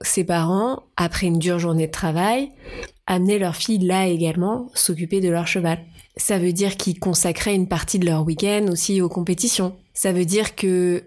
ses 0.00 0.24
parents, 0.24 0.82
après 0.96 1.28
une 1.28 1.38
dure 1.38 1.60
journée 1.60 1.86
de 1.86 1.92
travail, 1.92 2.50
amenaient 3.06 3.38
leur 3.38 3.54
fille 3.54 3.78
là 3.78 4.08
également 4.08 4.72
s'occuper 4.74 5.20
de 5.20 5.28
leur 5.28 5.46
cheval. 5.46 5.78
Ça 6.16 6.40
veut 6.40 6.52
dire 6.52 6.76
qu'ils 6.76 6.98
consacraient 6.98 7.54
une 7.54 7.68
partie 7.68 8.00
de 8.00 8.06
leur 8.06 8.24
week-end 8.24 8.66
aussi 8.70 9.00
aux 9.00 9.08
compétitions. 9.08 9.76
Ça 9.92 10.12
veut 10.12 10.24
dire 10.24 10.56
que 10.56 11.04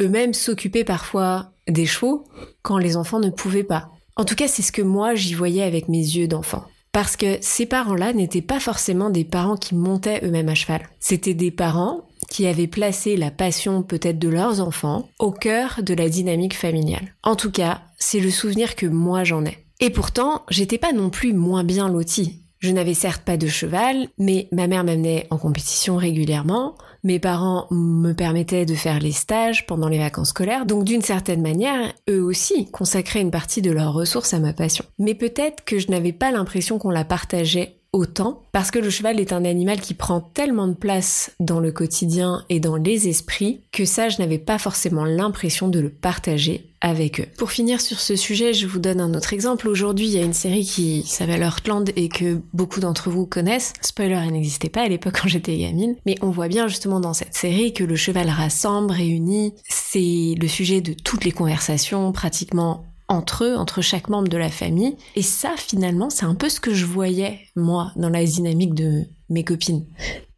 eux-mêmes 0.00 0.34
s'occupaient 0.34 0.84
parfois 0.84 1.50
des 1.66 1.86
chevaux 1.86 2.24
quand 2.62 2.78
les 2.78 2.96
enfants 2.96 3.18
ne 3.18 3.30
pouvaient 3.30 3.64
pas. 3.64 3.90
En 4.14 4.24
tout 4.24 4.36
cas, 4.36 4.46
c'est 4.46 4.62
ce 4.62 4.72
que 4.72 4.82
moi 4.82 5.16
j'y 5.16 5.34
voyais 5.34 5.64
avec 5.64 5.88
mes 5.88 5.98
yeux 5.98 6.28
d'enfant. 6.28 6.64
Parce 6.92 7.16
que 7.16 7.38
ces 7.40 7.66
parents-là 7.66 8.12
n'étaient 8.12 8.40
pas 8.40 8.60
forcément 8.60 9.10
des 9.10 9.24
parents 9.24 9.56
qui 9.56 9.74
montaient 9.74 10.24
eux-mêmes 10.24 10.48
à 10.48 10.54
cheval. 10.54 10.88
C'était 11.00 11.34
des 11.34 11.50
parents 11.50 12.07
avaient 12.46 12.66
placé 12.66 13.16
la 13.16 13.30
passion 13.30 13.82
peut-être 13.82 14.18
de 14.18 14.28
leurs 14.28 14.60
enfants 14.60 15.08
au 15.18 15.32
cœur 15.32 15.80
de 15.82 15.94
la 15.94 16.08
dynamique 16.08 16.56
familiale. 16.56 17.14
En 17.22 17.36
tout 17.36 17.50
cas, 17.50 17.82
c'est 17.98 18.20
le 18.20 18.30
souvenir 18.30 18.76
que 18.76 18.86
moi 18.86 19.24
j'en 19.24 19.44
ai. 19.44 19.58
Et 19.80 19.90
pourtant, 19.90 20.42
j'étais 20.50 20.78
pas 20.78 20.92
non 20.92 21.10
plus 21.10 21.32
moins 21.32 21.64
bien 21.64 21.88
lotie. 21.88 22.42
Je 22.58 22.70
n'avais 22.70 22.94
certes 22.94 23.22
pas 23.22 23.36
de 23.36 23.46
cheval, 23.46 24.08
mais 24.18 24.48
ma 24.50 24.66
mère 24.66 24.82
m'amenait 24.82 25.28
en 25.30 25.38
compétition 25.38 25.96
régulièrement, 25.96 26.74
mes 27.04 27.20
parents 27.20 27.68
me 27.70 28.12
permettaient 28.12 28.66
de 28.66 28.74
faire 28.74 28.98
les 28.98 29.12
stages 29.12 29.66
pendant 29.66 29.88
les 29.88 29.98
vacances 29.98 30.30
scolaires, 30.30 30.66
donc 30.66 30.82
d'une 30.82 31.02
certaine 31.02 31.42
manière, 31.42 31.92
eux 32.10 32.20
aussi 32.20 32.68
consacraient 32.72 33.20
une 33.20 33.30
partie 33.30 33.62
de 33.62 33.70
leurs 33.70 33.92
ressources 33.92 34.34
à 34.34 34.40
ma 34.40 34.52
passion. 34.52 34.84
Mais 34.98 35.14
peut-être 35.14 35.64
que 35.64 35.78
je 35.78 35.90
n'avais 35.90 36.12
pas 36.12 36.32
l'impression 36.32 36.78
qu'on 36.78 36.90
la 36.90 37.04
partageait 37.04 37.77
autant 37.92 38.42
parce 38.52 38.70
que 38.70 38.78
le 38.78 38.90
cheval 38.90 39.20
est 39.20 39.32
un 39.32 39.44
animal 39.44 39.80
qui 39.80 39.94
prend 39.94 40.20
tellement 40.20 40.68
de 40.68 40.74
place 40.74 41.32
dans 41.40 41.60
le 41.60 41.72
quotidien 41.72 42.44
et 42.48 42.60
dans 42.60 42.76
les 42.76 43.08
esprits 43.08 43.60
que 43.72 43.84
ça 43.84 44.08
je 44.08 44.18
n'avais 44.18 44.38
pas 44.38 44.58
forcément 44.58 45.04
l'impression 45.04 45.68
de 45.68 45.80
le 45.80 45.90
partager 45.90 46.68
avec 46.80 47.20
eux. 47.20 47.26
Pour 47.36 47.50
finir 47.50 47.80
sur 47.80 47.98
ce 47.98 48.14
sujet, 48.14 48.52
je 48.52 48.66
vous 48.66 48.78
donne 48.78 49.00
un 49.00 49.14
autre 49.14 49.32
exemple. 49.32 49.68
Aujourd'hui, 49.68 50.06
il 50.06 50.12
y 50.12 50.18
a 50.18 50.24
une 50.24 50.32
série 50.32 50.64
qui 50.64 51.02
s'appelle 51.02 51.42
Heartland 51.42 51.90
et 51.96 52.08
que 52.08 52.40
beaucoup 52.52 52.78
d'entre 52.78 53.10
vous 53.10 53.26
connaissent. 53.26 53.72
Spoiler, 53.80 54.20
elle 54.24 54.32
n'existait 54.32 54.68
pas 54.68 54.82
à 54.82 54.88
l'époque 54.88 55.18
quand 55.20 55.28
j'étais 55.28 55.56
gamine, 55.56 55.96
mais 56.06 56.14
on 56.22 56.30
voit 56.30 56.48
bien 56.48 56.68
justement 56.68 57.00
dans 57.00 57.14
cette 57.14 57.34
série 57.34 57.72
que 57.72 57.84
le 57.84 57.96
cheval 57.96 58.28
rassemble, 58.28 58.92
réunit. 58.92 59.54
C'est 59.68 60.34
le 60.40 60.46
sujet 60.46 60.80
de 60.80 60.92
toutes 60.92 61.24
les 61.24 61.32
conversations 61.32 62.12
pratiquement 62.12 62.84
entre 63.08 63.44
eux, 63.44 63.56
entre 63.56 63.82
chaque 63.82 64.08
membre 64.08 64.28
de 64.28 64.36
la 64.36 64.50
famille. 64.50 64.96
Et 65.16 65.22
ça, 65.22 65.54
finalement, 65.56 66.10
c'est 66.10 66.26
un 66.26 66.34
peu 66.34 66.48
ce 66.48 66.60
que 66.60 66.74
je 66.74 66.84
voyais, 66.84 67.40
moi, 67.56 67.92
dans 67.96 68.10
la 68.10 68.24
dynamique 68.24 68.74
de 68.74 69.04
mes 69.30 69.44
copines. 69.44 69.84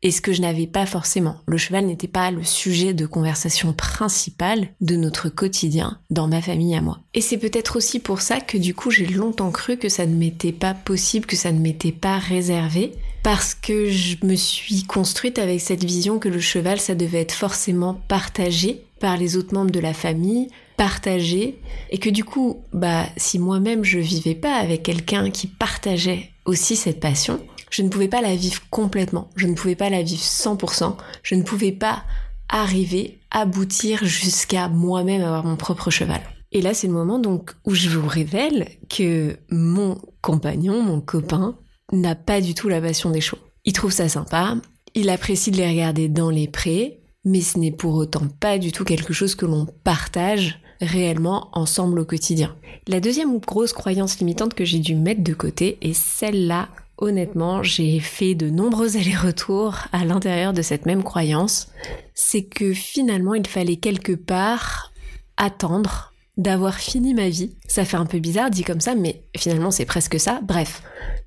Et 0.03 0.11
ce 0.11 0.21
que 0.21 0.33
je 0.33 0.41
n'avais 0.41 0.67
pas 0.67 0.87
forcément. 0.87 1.37
Le 1.47 1.59
cheval 1.59 1.87
n'était 1.87 2.09
pas 2.09 2.31
le 2.31 2.43
sujet 2.43 2.95
de 2.95 3.07
conversation 3.07 3.73
principal 3.73 4.69
de 4.81 4.97
notre 4.97 5.29
quotidien 5.29 5.99
dans 6.09 6.27
ma 6.27 6.41
famille 6.41 6.75
à 6.75 6.81
moi. 6.81 7.01
Et 7.13 7.21
c'est 7.21 7.37
peut-être 7.37 7.77
aussi 7.77 8.01
pour 8.01 8.23
ça 8.23 8.41
que 8.41 8.57
du 8.57 8.75
coup 8.75 8.91
j'ai 8.91 9.07
longtemps 9.07 9.51
cru 9.51 9.77
que 9.77 9.91
ça 9.91 10.07
ne 10.07 10.15
m'était 10.15 10.53
pas 10.53 10.73
possible, 10.73 11.27
que 11.27 11.37
ça 11.37 11.53
ne 11.53 11.61
m'était 11.61 11.93
pas 11.93 12.19
réservé, 12.19 12.93
parce 13.23 13.55
que 13.55 13.91
je 13.91 14.17
me 14.25 14.35
suis 14.35 14.85
construite 14.85 15.39
avec 15.39 15.61
cette 15.61 15.85
vision 15.85 16.19
que 16.19 16.31
le 16.31 16.41
cheval 16.41 16.81
ça 16.81 16.95
devait 16.95 17.21
être 17.21 17.35
forcément 17.35 17.95
partagé 18.09 18.85
par 19.01 19.19
les 19.19 19.37
autres 19.37 19.55
membres 19.55 19.71
de 19.71 19.81
la 19.81 19.95
famille, 19.95 20.49
partagé, 20.81 21.61
et 21.91 21.99
que 21.99 22.09
du 22.09 22.25
coup, 22.25 22.65
bah, 22.73 23.05
si 23.19 23.39
moi-même 23.39 23.85
je 23.85 23.99
vivais 23.99 24.35
pas 24.35 24.55
avec 24.55 24.83
quelqu'un 24.83 25.29
qui 25.29 25.47
partageait 25.47 26.31
aussi 26.47 26.75
cette 26.75 27.01
passion, 27.01 27.39
je 27.69 27.83
ne 27.83 27.91
pouvais 27.91 28.09
pas 28.09 28.23
la 28.23 28.35
vivre 28.35 28.63
complètement, 28.71 29.29
je 29.37 29.47
ne 29.47 29.53
pouvais 29.53 29.75
pas 29.75 29.91
la 29.91 30.03
vivre 30.03 30.23
100%, 30.23 30.97
je 31.23 31.35
ne 31.35 31.43
pouvais 31.43 31.73
pas 31.73 32.05
arriver, 32.49 33.21
aboutir 33.31 34.07
jusqu'à 34.07 34.71
moi-même 34.71 35.21
avoir 35.21 35.45
mon 35.45 35.57
propre 35.57 35.91
cheval. 35.91 36.23
Et 36.51 36.63
là, 36.63 36.73
c'est 36.73 36.87
le 36.87 36.95
moment 36.95 37.19
donc 37.19 37.51
où 37.67 37.75
je 37.75 37.91
vous 37.91 38.09
révèle 38.09 38.67
que 38.89 39.37
mon 39.51 40.01
compagnon, 40.23 40.83
mon 40.83 41.03
copain, 41.03 41.59
n'a 41.93 42.15
pas 42.15 42.41
du 42.41 42.55
tout 42.55 42.71
la 42.71 42.81
passion 42.81 43.11
des 43.11 43.21
chevaux. 43.21 43.43
Il 43.67 43.75
trouve 43.75 43.93
ça 43.93 44.09
sympa, 44.09 44.57
il 44.95 45.11
apprécie 45.11 45.51
de 45.51 45.59
les 45.59 45.69
regarder 45.69 46.09
dans 46.09 46.31
les 46.31 46.49
prés, 46.49 47.03
mais 47.27 47.43
ce 47.43 47.59
n'est 47.59 47.71
pour 47.71 47.97
autant 47.97 48.29
pas 48.41 48.57
du 48.57 48.73
tout 48.73 48.85
quelque 48.85 49.13
chose 49.13 49.35
que 49.35 49.45
l'on 49.45 49.67
partage 49.85 50.59
réellement 50.81 51.49
ensemble 51.53 52.01
au 52.01 52.05
quotidien. 52.05 52.57
La 52.89 53.01
deuxième 53.01 53.39
grosse 53.39 53.73
croyance 53.73 54.19
limitante 54.19 54.55
que 54.55 54.65
j'ai 54.65 54.79
dû 54.79 54.95
mettre 54.95 55.23
de 55.23 55.35
côté 55.35 55.79
est 55.83 55.95
celle-là. 55.95 56.69
Honnêtement, 56.99 57.63
j'ai 57.63 58.01
fait 58.01 58.35
de 58.35 58.51
nombreux 58.51 58.97
allers-retours 58.97 59.79
à 59.93 60.05
l'intérieur 60.05 60.53
de 60.53 60.63
cette 60.63 60.87
même 60.87 61.03
croyance. 61.03 61.69
C'est 62.15 62.45
que 62.45 62.73
finalement, 62.73 63.35
il 63.35 63.47
fallait 63.47 63.77
quelque 63.77 64.13
part 64.13 64.93
attendre 65.37 66.13
d'avoir 66.37 66.77
fini 66.77 67.15
ma 67.15 67.29
vie. 67.29 67.55
Ça 67.67 67.85
fait 67.85 67.97
un 67.97 68.07
peu 68.07 68.19
bizarre 68.19 68.51
dit 68.51 68.65
comme 68.65 68.81
ça, 68.81 68.95
mais 68.95 69.23
finalement 69.37 69.71
c'est 69.71 69.85
presque 69.85 70.19
ça. 70.19 70.41
Bref, 70.43 70.83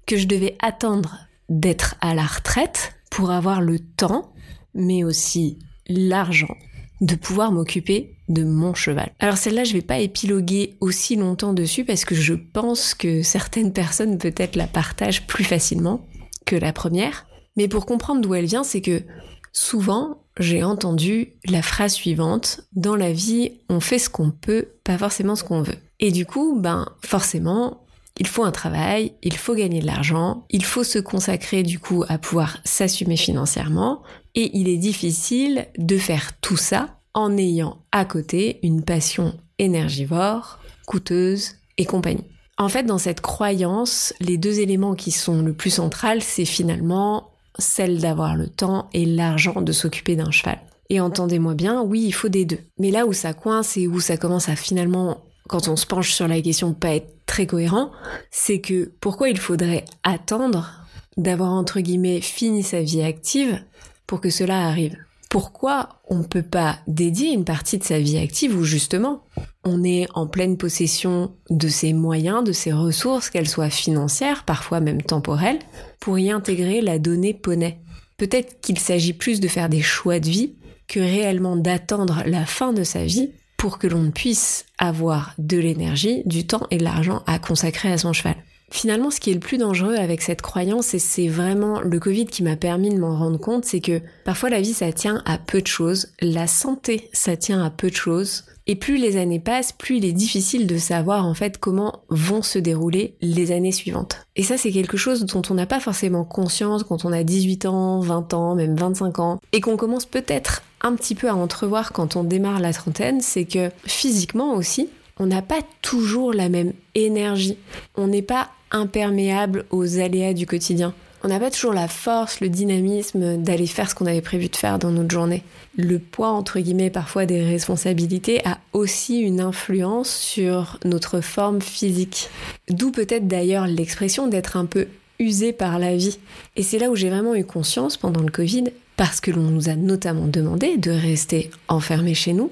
que 0.08 0.18
je 0.18 0.28
devais 0.28 0.58
attendre 0.60 1.18
d'être 1.50 1.96
à 2.02 2.16
la 2.16 2.26
retraite 2.26 2.94
pour 3.12 3.30
avoir 3.30 3.62
le 3.62 3.80
temps, 3.80 4.34
mais 4.74 5.04
aussi 5.04 5.60
l'argent 5.88 6.56
de 7.04 7.16
pouvoir 7.16 7.52
m'occuper 7.52 8.16
de 8.30 8.44
mon 8.44 8.74
cheval. 8.74 9.12
Alors 9.20 9.38
celle-là, 9.38 9.66
je 9.66 9.74
vais 9.74 9.82
pas 9.82 10.00
épiloguer 10.00 10.76
aussi 10.80 11.18
longtemps 11.18 11.54
dessus 11.54 11.84
parce 11.84 12.06
que 12.06 12.16
je 12.16 12.34
pense 12.34 12.94
que 12.94 13.22
certaines 13.24 13.74
personnes 13.74 14.18
peut-être 14.18 14.56
la 14.56 14.68
partagent 14.68 15.28
plus 15.28 15.44
facilement 15.44 16.08
que 16.46 16.56
la 16.56 16.72
première. 16.72 17.26
Mais 17.58 17.68
pour 17.68 17.86
comprendre 17.86 18.22
d'où 18.22 18.34
elle 18.34 18.46
vient, 18.46 18.64
c'est 18.64 18.82
que 18.82 19.04
souvent, 19.52 20.24
j'ai 20.40 20.64
entendu 20.64 21.34
la 21.46 21.62
phrase 21.62 21.94
suivante 21.94 22.62
dans 22.74 22.96
la 22.96 23.12
vie, 23.12 23.60
on 23.70 23.82
fait 23.82 24.00
ce 24.00 24.10
qu'on 24.10 24.32
peut, 24.32 24.70
pas 24.86 24.98
forcément 24.98 25.36
ce 25.36 25.44
qu'on 25.44 25.62
veut. 25.62 25.78
Et 26.00 26.12
du 26.12 26.26
coup, 26.26 26.58
ben 26.58 26.88
forcément, 27.04 27.83
il 28.20 28.28
faut 28.28 28.44
un 28.44 28.52
travail, 28.52 29.14
il 29.24 29.36
faut 29.36 29.56
gagner 29.56 29.80
de 29.80 29.86
l'argent, 29.86 30.46
il 30.50 30.64
faut 30.64 30.84
se 30.84 31.00
consacrer 31.00 31.64
du 31.64 31.80
coup 31.80 32.04
à 32.08 32.18
pouvoir 32.18 32.58
s'assumer 32.64 33.18
financièrement, 33.18 34.04
et 34.36 34.52
il 34.58 34.68
est 34.68 34.78
difficile 34.78 35.68
de 35.78 35.98
faire 35.98 36.40
tout 36.40 36.58
ça 36.58 37.00
en 37.14 37.38
ayant 37.38 37.78
à 37.92 38.06
côté 38.06 38.60
une 38.64 38.84
passion 38.84 39.34
énergivore, 39.60 40.60
coûteuse 40.86 41.56
et 41.78 41.86
compagnie. 41.86 42.26
En 42.58 42.70
fait, 42.70 42.84
dans 42.84 42.98
cette 42.98 43.22
croyance, 43.22 44.14
les 44.20 44.38
deux 44.38 44.60
éléments 44.60 44.96
qui 44.96 45.12
sont 45.12 45.42
le 45.42 45.54
plus 45.54 45.72
central, 45.72 46.22
c'est 46.22 46.46
finalement 46.46 47.32
celle 47.58 48.00
d'avoir 48.00 48.36
le 48.36 48.48
temps 48.48 48.90
et 48.94 49.06
l'argent 49.06 49.62
de 49.62 49.72
s'occuper 49.72 50.16
d'un 50.16 50.32
cheval. 50.32 50.60
Et 50.90 51.00
entendez-moi 51.00 51.56
bien, 51.56 51.82
oui, 51.82 52.04
il 52.06 52.12
faut 52.12 52.30
des 52.30 52.46
deux. 52.46 52.60
Mais 52.78 52.92
là 52.92 53.06
où 53.06 53.14
ça 53.14 53.34
coince 53.34 53.78
et 53.78 53.88
où 53.88 54.00
ça 54.00 54.18
commence 54.18 54.50
à 54.50 54.56
finalement, 54.56 55.24
quand 55.48 55.68
on 55.68 55.76
se 55.76 55.86
penche 55.86 56.14
sur 56.14 56.28
la 56.28 56.42
question, 56.42 56.74
pas 56.74 56.96
être 56.96 57.14
très 57.26 57.46
cohérent, 57.48 57.92
c'est 58.32 58.60
que 58.60 58.92
pourquoi 59.00 59.30
il 59.30 59.38
faudrait 59.38 59.86
attendre 60.04 60.72
d'avoir 61.18 61.52
entre 61.52 61.80
guillemets 61.80 62.22
fini 62.22 62.64
sa 62.64 62.82
vie 62.82 63.02
active 63.02 63.62
pour 64.08 64.22
que 64.22 64.30
cela 64.30 64.68
arrive? 64.68 64.98
Pourquoi 65.30 65.90
on 66.10 66.20
ne 66.20 66.24
peut 66.24 66.44
pas 66.44 66.78
dédier 66.88 67.32
une 67.32 67.44
partie 67.44 67.80
de 67.80 67.84
sa 67.84 68.00
vie 68.00 68.20
active 68.20 68.56
où 68.56 68.64
justement 68.64 69.24
on 69.64 69.84
est 69.84 70.08
en 70.14 70.28
pleine 70.28 70.58
possession 70.58 71.34
de 71.50 71.68
ses 71.70 71.92
moyens, 71.92 72.44
de 72.44 72.52
ses 72.52 72.72
ressources, 72.72 73.32
qu'elles 73.32 73.50
soient 73.50 73.72
financières, 73.72 74.44
parfois 74.46 74.80
même 74.80 75.02
temporelles, 75.02 75.60
pour 76.00 76.20
y 76.20 76.30
intégrer 76.30 76.82
la 76.82 77.00
donnée 77.00 77.34
poney? 77.34 77.80
Peut-être 78.18 78.62
qu'il 78.62 78.78
s'agit 78.78 79.14
plus 79.14 79.40
de 79.40 79.48
faire 79.48 79.70
des 79.70 79.82
choix 79.82 80.20
de 80.20 80.30
vie 80.30 80.56
que 80.88 81.00
réellement 81.00 81.56
d'attendre 81.56 82.22
la 82.28 82.46
fin 82.46 82.72
de 82.72 82.84
sa 82.84 83.04
vie 83.04 83.32
pour 83.64 83.80
que 83.80 83.88
l'on 83.88 84.12
puisse 84.12 84.66
avoir 84.78 85.36
de 85.38 85.58
l'énergie, 85.58 86.22
du 86.26 86.46
temps 86.46 86.68
et 86.70 86.80
de 86.80 86.84
l'argent 86.84 87.24
à 87.28 87.40
consacrer 87.40 87.90
à 87.90 87.98
son 87.98 88.12
cheval. 88.12 88.36
Finalement, 88.70 89.10
ce 89.10 89.22
qui 89.22 89.32
est 89.32 89.36
le 89.36 89.40
plus 89.40 89.58
dangereux 89.58 89.96
avec 89.96 90.22
cette 90.22 90.42
croyance, 90.42 90.94
et 90.94 91.00
c'est 91.00 91.30
vraiment 91.30 91.80
le 91.80 91.98
Covid 91.98 92.26
qui 92.26 92.44
m'a 92.44 92.58
permis 92.58 92.90
de 92.90 93.00
m'en 93.00 93.16
rendre 93.18 93.40
compte, 93.40 93.64
c'est 93.64 93.80
que 93.80 94.02
parfois 94.26 94.50
la 94.50 94.60
vie, 94.60 94.74
ça 94.74 94.92
tient 94.92 95.22
à 95.26 95.38
peu 95.38 95.62
de 95.62 95.68
choses, 95.68 96.10
la 96.20 96.46
santé, 96.46 97.10
ça 97.14 97.38
tient 97.38 97.64
à 97.64 97.70
peu 97.70 97.90
de 97.90 97.96
choses, 97.96 98.44
et 98.68 98.76
plus 98.76 98.98
les 98.98 99.16
années 99.16 99.40
passent, 99.40 99.72
plus 99.72 99.96
il 99.98 100.06
est 100.06 100.12
difficile 100.12 100.68
de 100.68 100.78
savoir 100.78 101.26
en 101.26 101.34
fait 101.34 101.58
comment 101.58 102.04
vont 102.10 102.42
se 102.42 102.60
dérouler 102.60 103.16
les 103.22 103.54
années 103.54 103.72
suivantes. 103.72 104.28
Et 104.36 104.44
ça 104.44 104.58
c'est 104.58 104.72
quelque 104.72 104.98
chose 104.98 105.26
dont 105.26 105.42
on 105.50 105.54
n'a 105.54 105.66
pas 105.66 105.80
forcément 105.80 106.26
conscience 106.26 106.84
quand 106.84 107.06
on 107.06 107.14
a 107.14 107.24
18 107.24 107.66
ans, 107.66 108.02
20 108.02 108.34
ans, 108.34 108.56
même 108.56 108.76
25 108.76 109.20
ans, 109.20 109.40
et 109.54 109.62
qu'on 109.62 109.78
commence 109.78 110.06
peut-être 110.06 110.64
un 110.84 110.96
petit 110.96 111.16
peu 111.16 111.30
à 111.30 111.36
entrevoir 111.36 111.92
quand 111.92 112.16
on 112.16 112.24
démarre 112.24 112.60
la 112.60 112.74
trentaine, 112.74 113.22
c'est 113.22 113.46
que 113.46 113.72
physiquement 113.86 114.54
aussi, 114.54 114.90
on 115.18 115.26
n'a 115.26 115.42
pas 115.42 115.62
toujours 115.82 116.34
la 116.34 116.50
même 116.50 116.74
énergie. 116.96 117.58
On 117.96 118.08
n'est 118.08 118.22
pas 118.22 118.50
imperméable 118.72 119.66
aux 119.72 120.00
aléas 120.00 120.34
du 120.34 120.46
quotidien. 120.46 120.94
On 121.26 121.30
n'a 121.30 121.40
pas 121.40 121.52
toujours 121.52 121.74
la 121.74 121.88
force, 121.88 122.42
le 122.42 122.50
dynamisme 122.50 123.38
d'aller 123.38 123.68
faire 123.68 123.90
ce 123.90 123.96
qu'on 123.96 124.08
avait 124.08 124.22
prévu 124.22 124.50
de 124.50 124.56
faire 124.58 124.78
dans 124.78 124.92
notre 124.92 125.12
journée. 125.12 125.44
Le 125.78 125.98
poids, 125.98 126.30
entre 126.30 126.60
guillemets, 126.60 126.90
parfois 126.90 127.26
des 127.26 127.42
responsabilités 127.42 128.46
a 128.46 128.58
aussi 128.74 129.20
une 129.20 129.40
influence 129.40 130.14
sur 130.14 130.80
notre 130.84 131.22
forme 131.22 131.62
physique. 131.62 132.30
D'où 132.70 132.92
peut-être 132.92 133.26
d'ailleurs 133.26 133.68
l'expression 133.68 134.28
d'être 134.28 134.58
un 134.58 134.66
peu 134.66 134.88
usé 135.18 135.54
par 135.54 135.80
la 135.80 135.96
vie. 135.96 136.20
Et 136.58 136.64
c'est 136.64 136.78
là 136.78 136.90
où 136.90 136.96
j'ai 136.98 137.10
vraiment 137.10 137.36
eu 137.36 137.46
conscience 137.46 137.96
pendant 137.96 138.22
le 138.22 138.32
Covid, 138.32 138.66
parce 138.96 139.22
que 139.22 139.32
l'on 139.32 139.50
nous 139.50 139.70
a 139.70 139.76
notamment 139.76 140.28
demandé 140.28 140.78
de 140.78 140.92
rester 140.92 141.50
enfermés 141.68 142.14
chez 142.14 142.34
nous, 142.34 142.52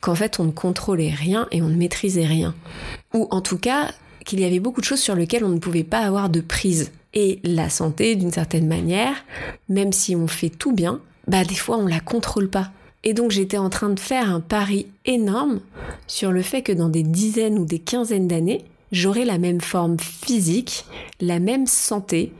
qu'en 0.00 0.14
fait 0.14 0.38
on 0.40 0.44
ne 0.44 0.50
contrôlait 0.50 1.10
rien 1.10 1.48
et 1.50 1.62
on 1.62 1.68
ne 1.68 1.76
maîtrisait 1.76 2.26
rien. 2.26 2.54
Ou 3.14 3.26
en 3.30 3.40
tout 3.40 3.58
cas 3.58 3.90
qu'il 4.24 4.40
y 4.40 4.44
avait 4.44 4.60
beaucoup 4.60 4.80
de 4.80 4.86
choses 4.86 5.00
sur 5.00 5.14
lesquelles 5.14 5.44
on 5.44 5.48
ne 5.50 5.58
pouvait 5.58 5.84
pas 5.84 6.00
avoir 6.00 6.28
de 6.28 6.40
prise. 6.40 6.92
Et 7.14 7.40
la 7.42 7.70
santé, 7.70 8.14
d'une 8.14 8.30
certaine 8.30 8.68
manière, 8.68 9.14
même 9.68 9.92
si 9.92 10.14
on 10.14 10.26
fait 10.26 10.50
tout 10.50 10.72
bien, 10.72 11.00
bah 11.26 11.44
des 11.44 11.54
fois 11.54 11.78
on 11.78 11.86
la 11.86 12.00
contrôle 12.00 12.48
pas. 12.48 12.70
Et 13.04 13.14
donc 13.14 13.30
j'étais 13.30 13.58
en 13.58 13.70
train 13.70 13.90
de 13.90 14.00
faire 14.00 14.28
un 14.30 14.40
pari 14.40 14.86
énorme 15.06 15.60
sur 16.06 16.32
le 16.32 16.42
fait 16.42 16.62
que 16.62 16.72
dans 16.72 16.88
des 16.88 17.02
dizaines 17.02 17.58
ou 17.58 17.64
des 17.64 17.78
quinzaines 17.78 18.28
d'années, 18.28 18.64
j'aurai 18.92 19.24
la 19.24 19.38
même 19.38 19.60
forme 19.60 19.98
physique, 19.98 20.84
la 21.20 21.38
même 21.38 21.66
santé, 21.66 22.32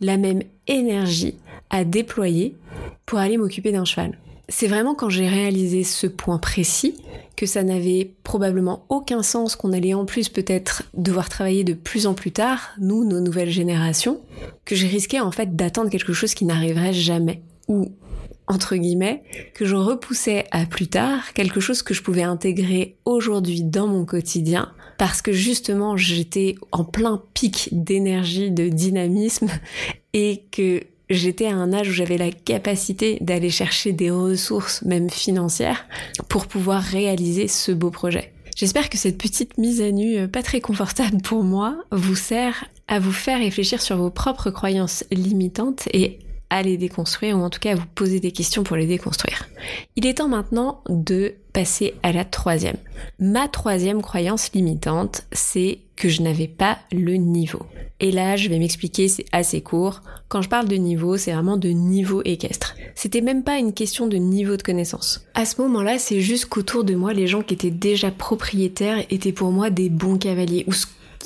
la 0.00 0.16
même 0.16 0.42
énergie 0.66 1.36
à 1.70 1.84
déployer 1.84 2.56
pour 3.04 3.18
aller 3.18 3.36
m'occuper 3.36 3.72
d'un 3.72 3.84
cheval. 3.84 4.18
C'est 4.48 4.68
vraiment 4.68 4.94
quand 4.94 5.10
j'ai 5.10 5.28
réalisé 5.28 5.82
ce 5.82 6.06
point 6.06 6.38
précis 6.38 6.94
que 7.36 7.46
ça 7.46 7.62
n'avait 7.62 8.12
probablement 8.22 8.84
aucun 8.88 9.22
sens 9.22 9.56
qu'on 9.56 9.72
allait 9.72 9.94
en 9.94 10.04
plus 10.04 10.28
peut-être 10.28 10.84
devoir 10.94 11.28
travailler 11.28 11.64
de 11.64 11.74
plus 11.74 12.06
en 12.06 12.14
plus 12.14 12.30
tard, 12.30 12.70
nous, 12.78 13.04
nos 13.04 13.20
nouvelles 13.20 13.50
générations, 13.50 14.20
que 14.64 14.74
j'ai 14.74 14.86
risqué 14.86 15.20
en 15.20 15.32
fait 15.32 15.56
d'attendre 15.56 15.90
quelque 15.90 16.12
chose 16.12 16.34
qui 16.34 16.44
n'arriverait 16.44 16.92
jamais. 16.92 17.42
Ou, 17.68 17.92
entre 18.46 18.76
guillemets, 18.76 19.24
que 19.54 19.64
je 19.64 19.74
repoussais 19.74 20.46
à 20.52 20.64
plus 20.64 20.86
tard 20.86 21.32
quelque 21.32 21.58
chose 21.58 21.82
que 21.82 21.92
je 21.92 22.02
pouvais 22.02 22.22
intégrer 22.22 22.96
aujourd'hui 23.04 23.64
dans 23.64 23.88
mon 23.88 24.04
quotidien 24.04 24.72
parce 24.98 25.20
que 25.20 25.32
justement 25.32 25.96
j'étais 25.96 26.54
en 26.72 26.84
plein 26.84 27.22
pic 27.34 27.68
d'énergie, 27.72 28.50
de 28.50 28.68
dynamisme 28.68 29.48
et 30.12 30.44
que 30.50 30.80
j'étais 31.10 31.46
à 31.46 31.54
un 31.54 31.72
âge 31.72 31.88
où 31.88 31.92
j'avais 31.92 32.18
la 32.18 32.30
capacité 32.30 33.18
d'aller 33.20 33.50
chercher 33.50 33.92
des 33.92 34.10
ressources, 34.10 34.82
même 34.82 35.10
financières, 35.10 35.86
pour 36.28 36.46
pouvoir 36.46 36.82
réaliser 36.82 37.48
ce 37.48 37.72
beau 37.72 37.90
projet. 37.90 38.32
J'espère 38.56 38.88
que 38.88 38.96
cette 38.96 39.18
petite 39.18 39.58
mise 39.58 39.82
à 39.82 39.90
nu 39.90 40.16
euh, 40.16 40.28
pas 40.28 40.42
très 40.42 40.60
confortable 40.60 41.20
pour 41.20 41.44
moi 41.44 41.76
vous 41.92 42.14
sert 42.14 42.64
à 42.88 42.98
vous 42.98 43.12
faire 43.12 43.38
réfléchir 43.38 43.82
sur 43.82 43.98
vos 43.98 44.10
propres 44.10 44.50
croyances 44.50 45.04
limitantes 45.10 45.88
et 45.92 46.18
à 46.50 46.62
les 46.62 46.76
déconstruire 46.76 47.38
ou 47.38 47.42
en 47.42 47.50
tout 47.50 47.60
cas 47.60 47.72
à 47.72 47.74
vous 47.74 47.86
poser 47.94 48.20
des 48.20 48.32
questions 48.32 48.62
pour 48.62 48.76
les 48.76 48.86
déconstruire. 48.86 49.48
Il 49.96 50.06
est 50.06 50.14
temps 50.14 50.28
maintenant 50.28 50.82
de 50.88 51.34
passer 51.52 51.94
à 52.02 52.12
la 52.12 52.24
troisième. 52.24 52.76
Ma 53.18 53.48
troisième 53.48 54.02
croyance 54.02 54.52
limitante, 54.52 55.22
c'est 55.32 55.80
que 55.96 56.08
je 56.08 56.22
n'avais 56.22 56.48
pas 56.48 56.78
le 56.92 57.14
niveau. 57.14 57.62
Et 57.98 58.12
là, 58.12 58.36
je 58.36 58.50
vais 58.50 58.58
m'expliquer, 58.58 59.08
c'est 59.08 59.24
assez 59.32 59.62
court. 59.62 60.02
Quand 60.28 60.42
je 60.42 60.50
parle 60.50 60.68
de 60.68 60.76
niveau, 60.76 61.16
c'est 61.16 61.32
vraiment 61.32 61.56
de 61.56 61.70
niveau 61.70 62.20
équestre. 62.24 62.74
C'était 62.94 63.22
même 63.22 63.42
pas 63.42 63.58
une 63.58 63.72
question 63.72 64.06
de 64.06 64.18
niveau 64.18 64.56
de 64.56 64.62
connaissance. 64.62 65.26
À 65.34 65.46
ce 65.46 65.60
moment-là, 65.62 65.98
c'est 65.98 66.20
juste 66.20 66.46
qu'autour 66.46 66.84
de 66.84 66.94
moi, 66.94 67.14
les 67.14 67.26
gens 67.26 67.42
qui 67.42 67.54
étaient 67.54 67.70
déjà 67.70 68.10
propriétaires 68.10 69.02
étaient 69.08 69.32
pour 69.32 69.50
moi 69.50 69.70
des 69.70 69.88
bons 69.88 70.18
cavaliers, 70.18 70.64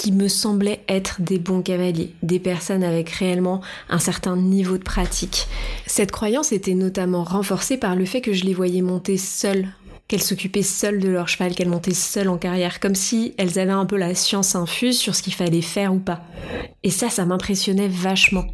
qui 0.00 0.12
me 0.12 0.28
semblaient 0.28 0.82
être 0.88 1.20
des 1.20 1.38
bons 1.38 1.60
cavaliers, 1.60 2.14
des 2.22 2.38
personnes 2.38 2.82
avec 2.82 3.10
réellement 3.10 3.60
un 3.90 3.98
certain 3.98 4.34
niveau 4.34 4.78
de 4.78 4.82
pratique. 4.82 5.46
Cette 5.86 6.10
croyance 6.10 6.52
était 6.52 6.72
notamment 6.72 7.22
renforcée 7.22 7.76
par 7.76 7.94
le 7.94 8.06
fait 8.06 8.22
que 8.22 8.32
je 8.32 8.46
les 8.46 8.54
voyais 8.54 8.80
monter 8.80 9.18
seuls 9.18 9.68
qu'elles 10.08 10.22
s'occupaient 10.22 10.62
seules 10.62 11.00
de 11.00 11.08
leur 11.10 11.28
cheval, 11.28 11.54
qu'elles 11.54 11.68
montaient 11.68 11.92
seules 11.92 12.30
en 12.30 12.38
carrière, 12.38 12.80
comme 12.80 12.94
si 12.94 13.34
elles 13.36 13.58
avaient 13.58 13.72
un 13.72 13.84
peu 13.84 13.98
la 13.98 14.14
science 14.14 14.54
infuse 14.54 14.98
sur 14.98 15.14
ce 15.14 15.22
qu'il 15.22 15.34
fallait 15.34 15.60
faire 15.60 15.92
ou 15.92 15.98
pas. 15.98 16.22
Et 16.82 16.90
ça, 16.90 17.10
ça 17.10 17.26
m'impressionnait 17.26 17.86
vachement. 17.86 18.46